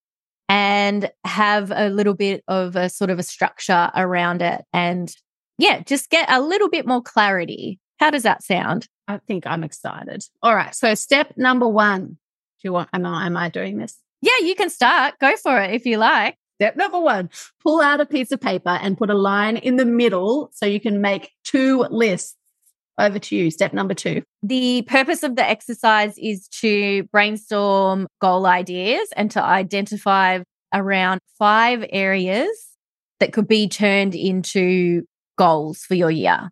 and 0.49 1.11
have 1.25 1.73
a 1.75 1.89
little 1.89 2.15
bit 2.15 2.45
of 2.49 2.77
a 2.77 2.89
sort 2.89 3.11
of 3.11 3.19
a 3.19 3.23
structure 3.23 3.91
around 3.95 4.43
it 4.43 4.65
and 4.73 5.15
yeah, 5.59 5.81
just 5.81 6.11
get 6.11 6.31
a 6.31 6.41
little 6.41 6.69
bit 6.69 6.87
more 6.87 7.03
clarity. 7.03 7.81
How 7.99 8.11
does 8.11 8.25
that 8.25 8.43
sound? 8.43 8.89
I 9.09 9.19
think 9.19 9.47
I'm 9.47 9.65
excited. 9.65 10.25
All 10.43 10.55
right. 10.55 10.75
So 10.75 10.95
step 10.95 11.33
number 11.37 11.67
one. 11.67 12.07
Do 12.07 12.63
you 12.65 12.73
want 12.73 12.91
am 12.93 13.07
I 13.07 13.27
am 13.27 13.37
I 13.37 13.49
doing 13.49 13.79
this? 13.79 13.99
Yeah, 14.21 14.47
you 14.47 14.55
can 14.55 14.71
start. 14.71 15.15
Go 15.21 15.37
for 15.37 15.61
it 15.61 15.75
if 15.75 15.87
you 15.87 15.99
like. 15.99 16.37
Step 16.57 16.77
number 16.77 16.99
one, 16.99 17.29
pull 17.63 17.83
out 17.83 18.01
a 18.01 18.07
piece 18.07 18.33
of 18.33 18.41
paper 18.41 18.79
and 18.81 18.97
put 18.97 19.11
a 19.11 19.15
line 19.15 19.59
in 19.59 19.77
the 19.77 19.85
middle 19.85 20.51
so 20.55 20.65
you 20.65 20.81
can 20.81 21.03
make 21.03 21.33
two 21.45 21.85
lists. 21.91 22.35
Over 22.99 23.19
to 23.19 23.37
you. 23.37 23.51
Step 23.51 23.75
number 23.75 23.93
two. 23.93 24.23
The 24.43 24.83
purpose 24.83 25.23
of 25.23 25.37
the 25.37 25.47
exercise 25.47 26.17
is 26.17 26.49
to 26.61 27.03
brainstorm 27.13 28.09
goal 28.23 28.47
ideas 28.47 29.09
and 29.17 29.31
to 29.33 29.43
identify 29.43 30.41
around 30.73 31.21
five 31.39 31.85
areas 31.91 32.49
that 33.21 33.35
could 33.35 33.49
be 33.49 33.69
turned 33.69 34.15
into 34.15 35.03
goals 35.37 35.81
for 35.81 35.95
your 35.95 36.11
year. 36.11 36.51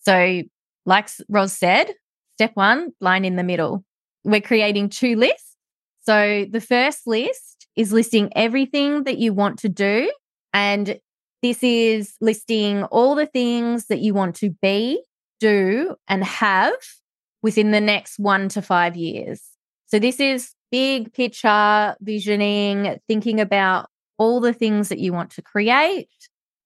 So, 0.00 0.42
like 0.86 1.08
Ros 1.28 1.52
said, 1.52 1.92
step 2.36 2.52
one, 2.54 2.92
line 3.00 3.24
in 3.24 3.36
the 3.36 3.44
middle. 3.44 3.84
We're 4.24 4.40
creating 4.40 4.88
two 4.88 5.16
lists. 5.16 5.56
So, 6.02 6.46
the 6.50 6.60
first 6.60 7.06
list 7.06 7.66
is 7.76 7.92
listing 7.92 8.30
everything 8.34 9.04
that 9.04 9.18
you 9.18 9.34
want 9.34 9.58
to 9.60 9.68
do. 9.68 10.10
And 10.54 10.98
this 11.42 11.62
is 11.62 12.14
listing 12.22 12.84
all 12.84 13.14
the 13.14 13.26
things 13.26 13.86
that 13.86 13.98
you 13.98 14.14
want 14.14 14.36
to 14.36 14.50
be 14.62 15.02
do 15.44 15.96
and 16.08 16.24
have 16.24 16.72
within 17.42 17.70
the 17.70 17.80
next 17.80 18.18
one 18.18 18.48
to 18.50 18.62
five 18.62 18.96
years. 18.96 19.42
So, 19.86 19.98
this 19.98 20.18
is 20.18 20.52
big 20.70 21.12
picture 21.12 21.94
visioning, 22.00 22.98
thinking 23.06 23.40
about 23.40 23.88
all 24.18 24.40
the 24.40 24.52
things 24.52 24.88
that 24.88 24.98
you 24.98 25.12
want 25.12 25.30
to 25.30 25.42
create. 25.42 26.08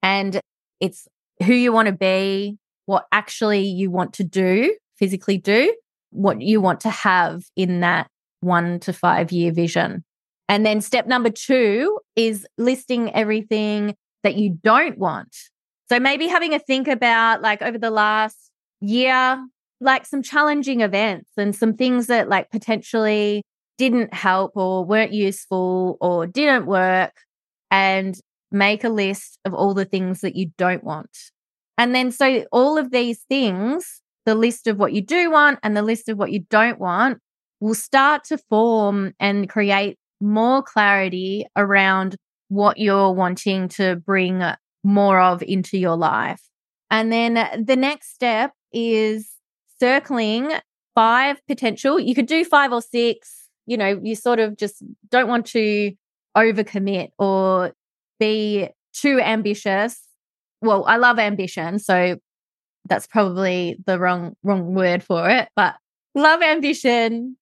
And 0.02 0.40
it's 0.80 1.08
who 1.44 1.52
you 1.52 1.72
want 1.72 1.86
to 1.86 1.92
be, 1.92 2.58
what 2.86 3.06
actually 3.12 3.62
you 3.66 3.90
want 3.90 4.14
to 4.14 4.24
do, 4.24 4.76
physically 4.96 5.38
do, 5.38 5.74
what 6.10 6.40
you 6.40 6.60
want 6.60 6.80
to 6.80 6.90
have 6.90 7.44
in 7.56 7.80
that 7.80 8.08
one 8.40 8.80
to 8.80 8.92
five 8.92 9.32
year 9.32 9.52
vision. 9.52 10.04
And 10.48 10.64
then 10.64 10.80
step 10.80 11.06
number 11.06 11.30
two 11.30 11.98
is 12.16 12.46
listing 12.56 13.12
everything 13.14 13.94
that 14.22 14.36
you 14.36 14.58
don't 14.62 14.98
want. 14.98 15.36
So 15.88 15.98
maybe 15.98 16.26
having 16.26 16.54
a 16.54 16.58
think 16.58 16.88
about 16.88 17.42
like 17.42 17.62
over 17.62 17.78
the 17.78 17.90
last 17.90 18.47
year, 18.80 19.44
like 19.80 20.06
some 20.06 20.22
challenging 20.22 20.80
events 20.80 21.30
and 21.36 21.54
some 21.54 21.74
things 21.74 22.06
that 22.08 22.28
like 22.28 22.50
potentially 22.50 23.42
didn't 23.76 24.12
help 24.12 24.52
or 24.56 24.84
weren't 24.84 25.12
useful 25.12 25.96
or 26.00 26.26
didn't 26.26 26.66
work 26.66 27.12
and 27.70 28.18
make 28.50 28.82
a 28.82 28.88
list 28.88 29.38
of 29.44 29.54
all 29.54 29.74
the 29.74 29.84
things 29.84 30.20
that 30.20 30.34
you 30.34 30.50
don't 30.58 30.82
want. 30.82 31.16
And 31.76 31.94
then 31.94 32.10
so 32.10 32.44
all 32.50 32.76
of 32.76 32.90
these 32.90 33.20
things, 33.28 34.02
the 34.26 34.34
list 34.34 34.66
of 34.66 34.78
what 34.78 34.92
you 34.92 35.00
do 35.00 35.30
want 35.30 35.60
and 35.62 35.76
the 35.76 35.82
list 35.82 36.08
of 36.08 36.18
what 36.18 36.32
you 36.32 36.40
don't 36.50 36.80
want 36.80 37.18
will 37.60 37.74
start 37.74 38.24
to 38.24 38.38
form 38.38 39.12
and 39.20 39.48
create 39.48 39.96
more 40.20 40.62
clarity 40.62 41.46
around 41.56 42.16
what 42.48 42.78
you're 42.78 43.12
wanting 43.12 43.68
to 43.68 43.96
bring 43.96 44.42
more 44.82 45.20
of 45.20 45.42
into 45.42 45.78
your 45.78 45.96
life. 45.96 46.42
And 46.90 47.12
then 47.12 47.64
the 47.64 47.76
next 47.76 48.14
step 48.14 48.52
is 48.72 49.30
circling 49.80 50.52
five 50.94 51.40
potential. 51.46 52.00
You 52.00 52.14
could 52.14 52.26
do 52.26 52.44
five 52.44 52.72
or 52.72 52.82
six. 52.82 53.48
You 53.66 53.76
know, 53.76 54.00
you 54.02 54.14
sort 54.14 54.38
of 54.38 54.56
just 54.56 54.82
don't 55.10 55.28
want 55.28 55.46
to 55.46 55.92
overcommit 56.36 57.10
or 57.18 57.72
be 58.18 58.68
too 58.92 59.20
ambitious. 59.20 60.00
Well, 60.60 60.84
I 60.86 60.96
love 60.96 61.18
ambition, 61.18 61.78
so 61.78 62.16
that's 62.88 63.06
probably 63.06 63.76
the 63.86 63.98
wrong 63.98 64.34
wrong 64.42 64.74
word 64.74 65.02
for 65.02 65.28
it, 65.28 65.48
but 65.54 65.76
love 66.14 66.42
ambition. 66.42 67.36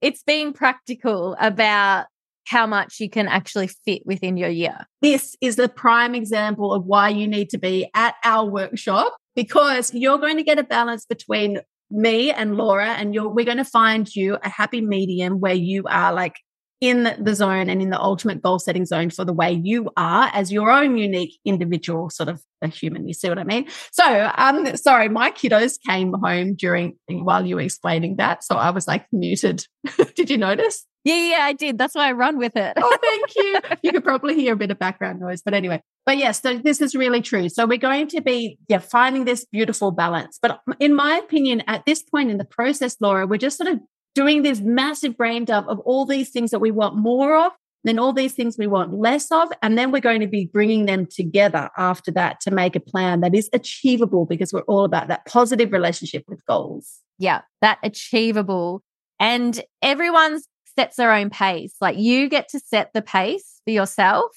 It's 0.00 0.22
being 0.22 0.52
practical 0.52 1.36
about 1.40 2.06
how 2.46 2.66
much 2.66 3.00
you 3.00 3.08
can 3.08 3.26
actually 3.26 3.68
fit 3.68 4.02
within 4.04 4.36
your 4.36 4.50
year. 4.50 4.86
This 5.00 5.34
is 5.40 5.56
the 5.56 5.68
prime 5.68 6.14
example 6.14 6.74
of 6.74 6.84
why 6.84 7.08
you 7.08 7.26
need 7.26 7.48
to 7.50 7.58
be 7.58 7.88
at 7.94 8.14
our 8.22 8.48
workshop 8.48 9.16
because 9.34 9.92
you're 9.94 10.18
going 10.18 10.36
to 10.36 10.42
get 10.42 10.58
a 10.58 10.64
balance 10.64 11.06
between 11.06 11.60
me 11.90 12.30
and 12.32 12.56
Laura 12.56 12.88
and 12.88 13.14
you're 13.14 13.28
we're 13.28 13.44
going 13.44 13.58
to 13.58 13.64
find 13.64 14.14
you 14.14 14.38
a 14.42 14.48
happy 14.48 14.80
medium 14.80 15.40
where 15.40 15.54
you 15.54 15.84
are 15.86 16.12
like 16.12 16.36
in 16.80 17.14
the 17.18 17.34
zone 17.34 17.70
and 17.70 17.80
in 17.80 17.90
the 17.90 18.00
ultimate 18.00 18.42
goal 18.42 18.58
setting 18.58 18.84
zone 18.84 19.08
for 19.08 19.24
the 19.24 19.32
way 19.32 19.52
you 19.52 19.90
are 19.96 20.30
as 20.34 20.52
your 20.52 20.70
own 20.70 20.98
unique 20.98 21.38
individual 21.44 22.10
sort 22.10 22.28
of 22.28 22.42
a 22.62 22.68
human. 22.68 23.06
You 23.06 23.14
see 23.14 23.28
what 23.28 23.38
I 23.38 23.44
mean? 23.44 23.66
So, 23.92 24.30
um, 24.36 24.76
sorry, 24.76 25.08
my 25.08 25.30
kiddos 25.30 25.78
came 25.88 26.12
home 26.12 26.54
during 26.54 26.98
while 27.08 27.46
you 27.46 27.56
were 27.56 27.62
explaining 27.62 28.16
that. 28.16 28.44
So 28.44 28.56
I 28.56 28.70
was 28.70 28.86
like 28.86 29.06
muted. 29.12 29.66
Did 30.14 30.30
you 30.30 30.36
notice? 30.36 30.84
Yeah, 31.04 31.28
yeah, 31.28 31.44
I 31.44 31.52
did. 31.52 31.76
That's 31.76 31.94
why 31.94 32.08
I 32.08 32.12
run 32.12 32.38
with 32.38 32.56
it. 32.56 32.72
oh, 32.76 32.98
thank 33.00 33.36
you. 33.36 33.60
You 33.82 33.92
could 33.92 34.04
probably 34.04 34.34
hear 34.34 34.54
a 34.54 34.56
bit 34.56 34.70
of 34.70 34.78
background 34.78 35.20
noise, 35.20 35.42
but 35.42 35.52
anyway. 35.52 35.82
But 36.06 36.16
yes, 36.16 36.40
so 36.40 36.58
this 36.58 36.80
is 36.80 36.94
really 36.94 37.20
true. 37.20 37.48
So 37.48 37.66
we're 37.66 37.78
going 37.78 38.08
to 38.08 38.22
be 38.22 38.58
yeah, 38.68 38.78
finding 38.78 39.24
this 39.24 39.44
beautiful 39.44 39.90
balance. 39.90 40.38
But 40.40 40.60
in 40.80 40.94
my 40.94 41.16
opinion, 41.16 41.62
at 41.66 41.84
this 41.84 42.02
point 42.02 42.30
in 42.30 42.38
the 42.38 42.44
process, 42.44 42.96
Laura, 43.00 43.26
we're 43.26 43.36
just 43.36 43.58
sort 43.58 43.70
of 43.70 43.80
doing 44.14 44.42
this 44.42 44.60
massive 44.60 45.16
brain 45.16 45.44
dump 45.44 45.68
of 45.68 45.78
all 45.80 46.06
these 46.06 46.30
things 46.30 46.50
that 46.52 46.60
we 46.60 46.70
want 46.70 46.96
more 46.96 47.36
of, 47.46 47.52
then 47.82 47.98
all 47.98 48.12
these 48.12 48.32
things 48.32 48.56
we 48.58 48.66
want 48.66 48.94
less 48.94 49.30
of. 49.30 49.48
And 49.60 49.76
then 49.76 49.90
we're 49.90 50.00
going 50.00 50.20
to 50.20 50.26
be 50.26 50.48
bringing 50.50 50.86
them 50.86 51.06
together 51.06 51.68
after 51.76 52.10
that 52.12 52.40
to 52.42 52.50
make 52.50 52.76
a 52.76 52.80
plan 52.80 53.20
that 53.20 53.34
is 53.34 53.50
achievable 53.52 54.24
because 54.24 54.52
we're 54.52 54.62
all 54.62 54.84
about 54.84 55.08
that 55.08 55.26
positive 55.26 55.72
relationship 55.72 56.24
with 56.28 56.44
goals. 56.46 57.00
Yeah, 57.18 57.42
that 57.60 57.78
achievable. 57.82 58.82
And 59.20 59.60
everyone 59.82 60.40
sets 60.78 60.96
their 60.96 61.12
own 61.12 61.30
pace. 61.30 61.74
Like 61.80 61.98
you 61.98 62.28
get 62.28 62.48
to 62.50 62.60
set 62.60 62.90
the 62.92 63.02
pace 63.02 63.60
for 63.64 63.70
yourself 63.70 64.36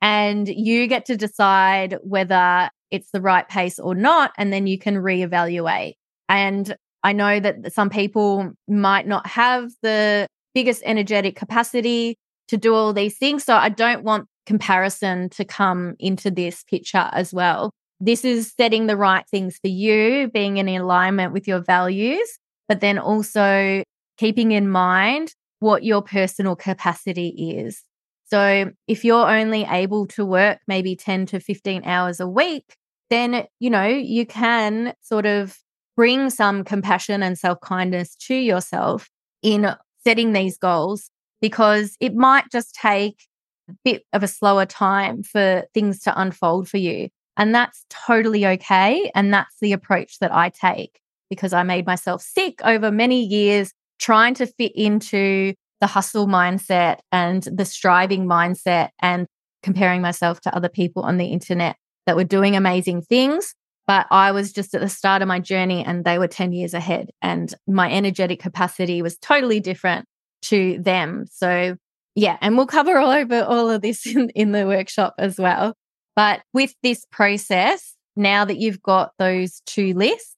and 0.00 0.48
you 0.48 0.86
get 0.86 1.06
to 1.06 1.16
decide 1.16 1.96
whether 2.02 2.70
it's 2.90 3.10
the 3.12 3.20
right 3.20 3.48
pace 3.48 3.78
or 3.78 3.94
not. 3.94 4.32
And 4.36 4.52
then 4.52 4.66
you 4.66 4.78
can 4.78 4.96
reevaluate. 4.96 5.94
And 6.28 6.76
I 7.02 7.12
know 7.12 7.40
that 7.40 7.72
some 7.72 7.90
people 7.90 8.52
might 8.68 9.06
not 9.06 9.26
have 9.26 9.70
the 9.82 10.26
biggest 10.54 10.82
energetic 10.84 11.36
capacity 11.36 12.16
to 12.48 12.56
do 12.56 12.74
all 12.74 12.92
these 12.92 13.18
things. 13.18 13.44
So 13.44 13.54
I 13.54 13.68
don't 13.68 14.02
want 14.04 14.26
comparison 14.46 15.28
to 15.30 15.44
come 15.44 15.94
into 15.98 16.30
this 16.30 16.64
picture 16.64 17.10
as 17.12 17.32
well. 17.32 17.70
This 18.00 18.24
is 18.24 18.52
setting 18.58 18.86
the 18.86 18.96
right 18.96 19.24
things 19.30 19.58
for 19.60 19.68
you, 19.68 20.28
being 20.32 20.56
in 20.56 20.68
alignment 20.68 21.32
with 21.32 21.46
your 21.46 21.60
values, 21.60 22.38
but 22.68 22.80
then 22.80 22.98
also 22.98 23.82
keeping 24.16 24.52
in 24.52 24.68
mind 24.68 25.32
what 25.60 25.84
your 25.84 26.02
personal 26.02 26.56
capacity 26.56 27.28
is. 27.58 27.82
So 28.26 28.70
if 28.86 29.04
you're 29.04 29.28
only 29.28 29.64
able 29.68 30.06
to 30.08 30.24
work 30.24 30.58
maybe 30.66 30.94
10 30.96 31.26
to 31.26 31.40
15 31.40 31.84
hours 31.84 32.20
a 32.20 32.28
week, 32.28 32.76
then, 33.10 33.46
you 33.58 33.70
know, 33.70 33.86
you 33.86 34.26
can 34.26 34.94
sort 35.00 35.24
of 35.24 35.56
bring 35.96 36.30
some 36.30 36.62
compassion 36.62 37.22
and 37.22 37.38
self 37.38 37.60
kindness 37.60 38.14
to 38.16 38.34
yourself 38.34 39.08
in 39.42 39.74
setting 40.04 40.32
these 40.32 40.58
goals 40.58 41.10
because 41.40 41.96
it 42.00 42.14
might 42.14 42.44
just 42.52 42.74
take 42.74 43.24
a 43.68 43.74
bit 43.84 44.02
of 44.12 44.22
a 44.22 44.28
slower 44.28 44.66
time 44.66 45.22
for 45.22 45.64
things 45.72 46.00
to 46.00 46.20
unfold 46.20 46.68
for 46.68 46.76
you. 46.76 47.08
And 47.36 47.54
that's 47.54 47.84
totally 47.88 48.46
okay. 48.46 49.10
And 49.14 49.32
that's 49.32 49.54
the 49.60 49.72
approach 49.72 50.18
that 50.18 50.34
I 50.34 50.50
take 50.50 51.00
because 51.30 51.52
I 51.52 51.62
made 51.62 51.86
myself 51.86 52.22
sick 52.22 52.60
over 52.64 52.90
many 52.90 53.22
years 53.22 53.72
trying 53.98 54.34
to 54.34 54.46
fit 54.46 54.72
into 54.74 55.54
the 55.80 55.86
hustle 55.86 56.26
mindset 56.26 56.98
and 57.12 57.42
the 57.42 57.64
striving 57.64 58.26
mindset 58.26 58.90
and 59.00 59.26
comparing 59.62 60.02
myself 60.02 60.40
to 60.40 60.54
other 60.54 60.68
people 60.68 61.02
on 61.02 61.16
the 61.16 61.26
internet 61.26 61.76
that 62.06 62.16
were 62.16 62.24
doing 62.24 62.56
amazing 62.56 63.02
things 63.02 63.54
but 63.88 64.06
I 64.10 64.32
was 64.32 64.52
just 64.52 64.74
at 64.74 64.82
the 64.82 64.88
start 64.90 65.22
of 65.22 65.28
my 65.28 65.40
journey 65.40 65.82
and 65.82 66.04
they 66.04 66.18
were 66.18 66.28
10 66.28 66.52
years 66.52 66.74
ahead. 66.74 67.08
And 67.22 67.52
my 67.66 67.90
energetic 67.90 68.38
capacity 68.38 69.00
was 69.00 69.16
totally 69.16 69.60
different 69.60 70.04
to 70.42 70.78
them. 70.78 71.24
So, 71.32 71.74
yeah, 72.14 72.36
and 72.42 72.58
we'll 72.58 72.66
cover 72.66 72.98
all 72.98 73.10
over 73.10 73.42
all 73.42 73.70
of 73.70 73.80
this 73.80 74.06
in, 74.14 74.28
in 74.30 74.52
the 74.52 74.66
workshop 74.66 75.14
as 75.18 75.38
well. 75.38 75.74
But 76.14 76.42
with 76.52 76.74
this 76.82 77.06
process, 77.10 77.94
now 78.14 78.44
that 78.44 78.58
you've 78.58 78.82
got 78.82 79.12
those 79.18 79.62
two 79.64 79.94
lists, 79.94 80.36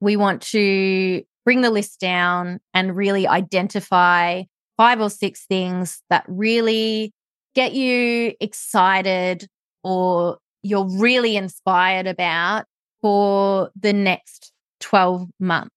we 0.00 0.16
want 0.16 0.42
to 0.42 1.24
bring 1.44 1.60
the 1.60 1.70
list 1.70 2.00
down 2.00 2.60
and 2.72 2.96
really 2.96 3.26
identify 3.26 4.42
five 4.76 5.00
or 5.00 5.10
six 5.10 5.46
things 5.46 6.02
that 6.10 6.24
really 6.26 7.12
get 7.54 7.74
you 7.74 8.32
excited 8.40 9.46
or 9.82 10.38
you're 10.62 10.88
really 10.98 11.36
inspired 11.36 12.06
about 12.06 12.64
for 13.02 13.70
the 13.78 13.92
next 13.92 14.52
12 14.80 15.28
months. 15.38 15.70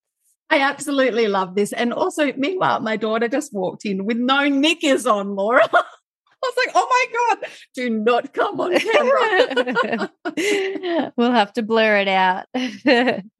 I 0.50 0.60
absolutely 0.60 1.28
love 1.28 1.56
this. 1.56 1.74
And 1.74 1.92
also, 1.92 2.32
meanwhile, 2.34 2.80
my 2.80 2.96
daughter 2.96 3.28
just 3.28 3.54
walked 3.54 3.86
in 3.86 4.06
with 4.06 4.18
no 4.18 4.48
knickers 4.48 5.06
on, 5.06 5.36
Laura. 5.36 5.68
I 6.44 6.52
was 6.52 6.66
like, 6.66 6.76
oh 6.76 6.88
my 6.90 7.36
God, 7.36 7.52
do 7.74 7.90
not 7.90 8.34
come 8.34 8.62
on 8.62 8.78
camera. 8.80 10.12
we'll 11.18 11.32
have 11.32 11.52
to 11.54 11.64
blur 11.64 11.98
it 11.98 12.08
out. 12.08 12.46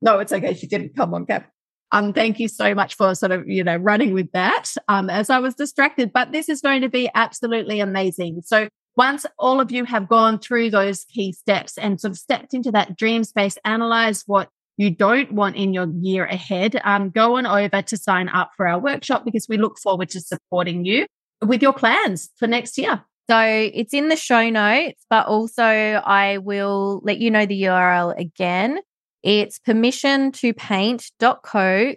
no, 0.02 0.20
it's 0.20 0.34
okay. 0.34 0.54
She 0.56 0.68
didn't 0.68 0.96
come 0.96 1.14
on 1.14 1.26
camera. 1.26 1.48
Um, 1.92 2.14
thank 2.14 2.40
you 2.40 2.48
so 2.48 2.76
much 2.76 2.96
for 2.96 3.16
sort 3.16 3.32
of, 3.32 3.48
you 3.48 3.64
know, 3.64 3.78
running 3.78 4.14
with 4.14 4.32
that 4.34 4.74
um, 4.88 5.10
as 5.10 5.30
I 5.30 5.40
was 5.40 5.56
distracted. 5.56 6.12
But 6.14 6.32
this 6.32 6.50
is 6.50 6.62
going 6.62 6.82
to 6.82 6.90
be 6.90 7.10
absolutely 7.16 7.80
amazing. 7.80 8.42
So 8.46 8.68
once 8.98 9.26
all 9.38 9.62
of 9.62 9.72
you 9.72 9.86
have 9.86 10.10
gone 10.10 10.40
through 10.40 10.72
those 10.72 11.06
key 11.06 11.32
steps 11.32 11.78
and 11.78 12.02
sort 12.02 12.12
of 12.12 12.18
stepped 12.18 12.54
into 12.54 12.72
that 12.72 12.98
dream 12.98 13.24
space, 13.24 13.58
analyze 13.64 14.24
what 14.26 14.50
you 14.76 14.90
don't 14.92 15.32
want 15.32 15.56
in 15.56 15.74
your 15.74 15.88
year 16.02 16.26
ahead, 16.26 16.80
um, 16.84 17.10
go 17.10 17.38
on 17.38 17.46
over 17.46 17.82
to 17.82 17.98
sign 17.98 18.30
up 18.30 18.52
for 18.58 18.68
our 18.68 18.80
workshop 18.80 19.24
because 19.24 19.48
we 19.48 19.58
look 19.58 19.78
forward 19.80 20.10
to 20.10 20.20
supporting 20.20 20.86
you 20.86 21.06
with 21.42 21.62
your 21.62 21.74
plans 21.74 22.30
for 22.38 22.48
next 22.48 22.78
year. 22.78 23.04
So 23.30 23.40
it's 23.40 23.94
in 23.94 24.08
the 24.10 24.16
show 24.16 24.50
notes, 24.50 25.06
but 25.10 25.28
also 25.28 25.64
I 25.64 26.38
will 26.38 27.02
let 27.04 27.18
you 27.18 27.30
know 27.30 27.46
the 27.46 27.64
URL 27.64 28.18
again. 28.18 28.80
It's 29.24 29.60
permission 29.60 30.32
to 30.34 30.54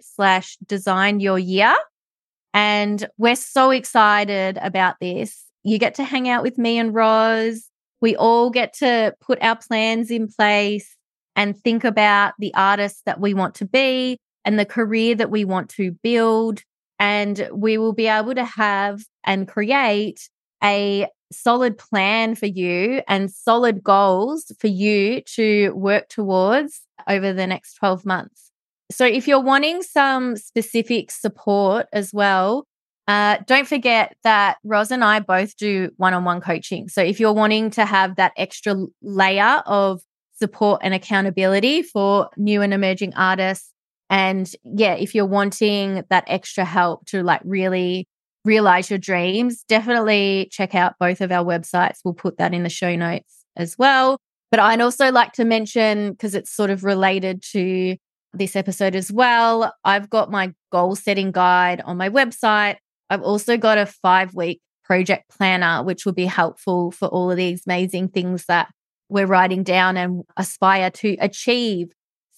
slash 0.03 0.57
design 0.65 1.19
your 1.19 1.39
year. 1.39 1.75
And 2.53 3.07
we're 3.17 3.35
so 3.35 3.71
excited 3.71 4.57
about 4.61 4.95
this. 4.99 5.45
You 5.63 5.77
get 5.77 5.95
to 5.95 6.03
hang 6.03 6.27
out 6.27 6.43
with 6.43 6.57
me 6.57 6.77
and 6.77 6.93
Ros. 6.93 7.69
We 8.01 8.15
all 8.15 8.49
get 8.49 8.73
to 8.79 9.15
put 9.21 9.41
our 9.41 9.55
plans 9.55 10.09
in 10.09 10.27
place 10.27 10.95
and 11.35 11.57
think 11.57 11.83
about 11.83 12.33
the 12.39 12.53
artists 12.55 13.01
that 13.05 13.21
we 13.21 13.33
want 13.33 13.55
to 13.55 13.65
be 13.65 14.17
and 14.43 14.59
the 14.59 14.65
career 14.65 15.15
that 15.15 15.29
we 15.29 15.45
want 15.45 15.69
to 15.69 15.91
build. 16.03 16.63
And 16.99 17.49
we 17.53 17.77
will 17.77 17.93
be 17.93 18.07
able 18.07 18.35
to 18.35 18.45
have 18.45 19.03
and 19.23 19.47
create 19.47 20.29
a 20.63 21.07
solid 21.31 21.77
plan 21.77 22.35
for 22.35 22.45
you 22.45 23.01
and 23.07 23.31
solid 23.31 23.83
goals 23.83 24.51
for 24.59 24.67
you 24.67 25.21
to 25.35 25.71
work 25.71 26.09
towards 26.09 26.81
over 27.07 27.33
the 27.33 27.47
next 27.47 27.75
12 27.75 28.05
months. 28.05 28.51
So, 28.91 29.05
if 29.05 29.27
you're 29.27 29.41
wanting 29.41 29.83
some 29.83 30.35
specific 30.35 31.11
support 31.11 31.87
as 31.93 32.13
well, 32.13 32.67
uh, 33.07 33.37
don't 33.45 33.67
forget 33.67 34.15
that 34.23 34.57
Ros 34.63 34.91
and 34.91 35.03
I 35.03 35.19
both 35.19 35.57
do 35.57 35.89
one 35.97 36.13
on 36.13 36.23
one 36.23 36.39
coaching. 36.39 36.87
So 36.87 37.01
if 37.01 37.19
you're 37.19 37.33
wanting 37.33 37.71
to 37.71 37.85
have 37.85 38.15
that 38.17 38.31
extra 38.37 38.75
layer 39.01 39.63
of 39.65 40.01
support 40.41 40.81
and 40.83 40.93
accountability 40.93 41.83
for 41.83 42.29
new 42.35 42.61
and 42.61 42.73
emerging 42.73 43.13
artists. 43.15 43.71
And 44.09 44.49
yeah, 44.63 44.93
if 44.95 45.13
you're 45.13 45.25
wanting 45.25 46.03
that 46.09 46.23
extra 46.27 46.65
help 46.65 47.05
to 47.07 47.23
like 47.23 47.41
really 47.45 48.07
realize 48.43 48.89
your 48.89 48.99
dreams, 48.99 49.63
definitely 49.67 50.49
check 50.51 50.75
out 50.75 50.95
both 50.99 51.21
of 51.21 51.31
our 51.31 51.45
websites. 51.45 51.99
We'll 52.03 52.13
put 52.13 52.37
that 52.37 52.53
in 52.53 52.63
the 52.63 52.69
show 52.69 52.95
notes 52.95 53.45
as 53.55 53.77
well. 53.77 54.17
But 54.49 54.59
I'd 54.59 54.81
also 54.81 55.11
like 55.11 55.31
to 55.33 55.45
mention, 55.45 56.11
because 56.11 56.35
it's 56.35 56.51
sort 56.51 56.69
of 56.69 56.83
related 56.83 57.41
to 57.51 57.95
this 58.33 58.55
episode 58.55 58.95
as 58.95 59.11
well, 59.11 59.73
I've 59.83 60.09
got 60.09 60.31
my 60.31 60.53
goal 60.71 60.95
setting 60.95 61.31
guide 61.31 61.81
on 61.81 61.97
my 61.97 62.09
website. 62.09 62.77
I've 63.09 63.21
also 63.21 63.57
got 63.57 63.77
a 63.77 63.85
five 63.85 64.33
week 64.33 64.61
project 64.83 65.29
planner, 65.29 65.83
which 65.83 66.05
will 66.05 66.13
be 66.13 66.25
helpful 66.25 66.91
for 66.91 67.07
all 67.07 67.31
of 67.31 67.37
these 67.37 67.63
amazing 67.65 68.09
things 68.09 68.45
that 68.45 68.69
we're 69.09 69.25
writing 69.25 69.63
down 69.63 69.97
and 69.97 70.23
aspire 70.37 70.89
to 70.89 71.17
achieve. 71.19 71.91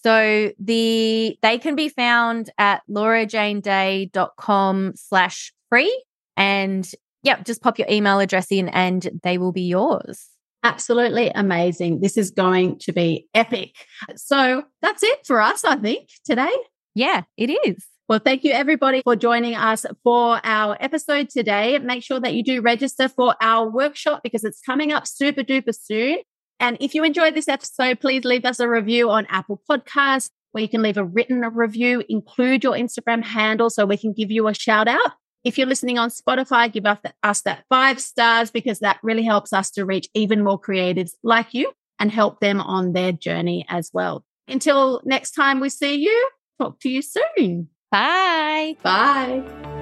So 0.04 0.52
the 0.60 1.38
they 1.42 1.58
can 1.58 1.76
be 1.76 1.90
found 1.90 2.50
at 2.58 2.82
laurajaneday.com 2.90 4.94
slash 4.96 5.54
free. 5.74 6.04
And 6.38 6.88
yeah, 7.24 7.42
just 7.42 7.64
pop 7.64 7.80
your 7.80 7.88
email 7.90 8.20
address 8.20 8.52
in 8.52 8.70
and 8.70 9.10
they 9.24 9.40
will 9.40 9.52
be 9.52 9.64
yours. 9.64 10.28
Absolutely 10.62 11.32
amazing. 11.34 12.00
This 12.00 12.16
is 12.16 12.30
going 12.30 12.78
to 12.80 12.94
be 12.94 13.28
epic. 13.34 13.72
So 14.16 14.64
that's 14.84 15.02
it 15.02 15.26
for 15.26 15.42
us, 15.42 15.64
I 15.64 15.78
think, 15.78 16.10
today. 16.26 16.52
Yeah, 16.94 17.24
it 17.38 17.50
is. 17.66 17.88
Well, 18.08 18.20
thank 18.20 18.44
you 18.44 18.52
everybody 18.52 19.02
for 19.02 19.16
joining 19.16 19.56
us 19.56 19.84
for 20.04 20.40
our 20.44 20.78
episode 20.80 21.30
today. 21.30 21.80
Make 21.80 22.04
sure 22.04 22.20
that 22.20 22.36
you 22.36 22.44
do 22.44 22.62
register 22.62 23.10
for 23.10 23.36
our 23.42 23.68
workshop 23.68 24.22
because 24.24 24.44
it's 24.44 24.62
coming 24.62 24.92
up 24.92 25.08
super 25.08 25.42
duper 25.42 25.74
soon. 25.74 26.20
And 26.60 26.78
if 26.80 26.94
you 26.94 27.04
enjoyed 27.04 27.34
this 27.34 27.48
episode, 27.48 28.00
please 28.00 28.26
leave 28.26 28.46
us 28.46 28.60
a 28.60 28.70
review 28.70 29.10
on 29.10 29.26
Apple 29.30 29.60
Podcasts 29.68 30.30
where 30.52 30.62
you 30.62 30.70
can 30.70 30.84
leave 30.84 30.98
a 30.98 31.04
written 31.04 31.42
review, 31.42 32.04
include 32.10 32.64
your 32.64 32.74
Instagram 32.74 33.24
handle 33.24 33.72
so 33.72 33.88
we 33.88 33.98
can 33.98 34.14
give 34.14 34.30
you 34.30 34.48
a 34.48 34.54
shout 34.54 34.88
out. 34.88 35.14
If 35.44 35.58
you're 35.58 35.68
listening 35.68 35.98
on 35.98 36.10
Spotify, 36.10 36.72
give 36.72 36.86
us 36.86 37.42
that 37.42 37.66
five 37.70 38.00
stars 38.00 38.50
because 38.50 38.80
that 38.80 39.00
really 39.04 39.24
helps 39.24 39.52
us 39.52 39.72
to 39.72 39.86
reach 39.86 40.08
even 40.14 40.44
more 40.44 40.60
creatives 40.60 41.12
like 41.22 41.54
you 41.54 41.74
and 42.00 42.12
help 42.12 42.40
them 42.40 42.62
on 42.62 42.94
their 42.94 43.12
journey 43.12 43.66
as 43.70 43.90
well. 43.94 44.24
Until 44.48 45.02
next 45.04 45.32
time 45.32 45.60
we 45.60 45.70
see 45.70 45.96
you, 45.96 46.30
talk 46.62 46.80
to 46.80 46.90
you 46.90 47.02
soon. 47.02 47.70
Bye. 47.92 48.78
Bye. 48.82 49.73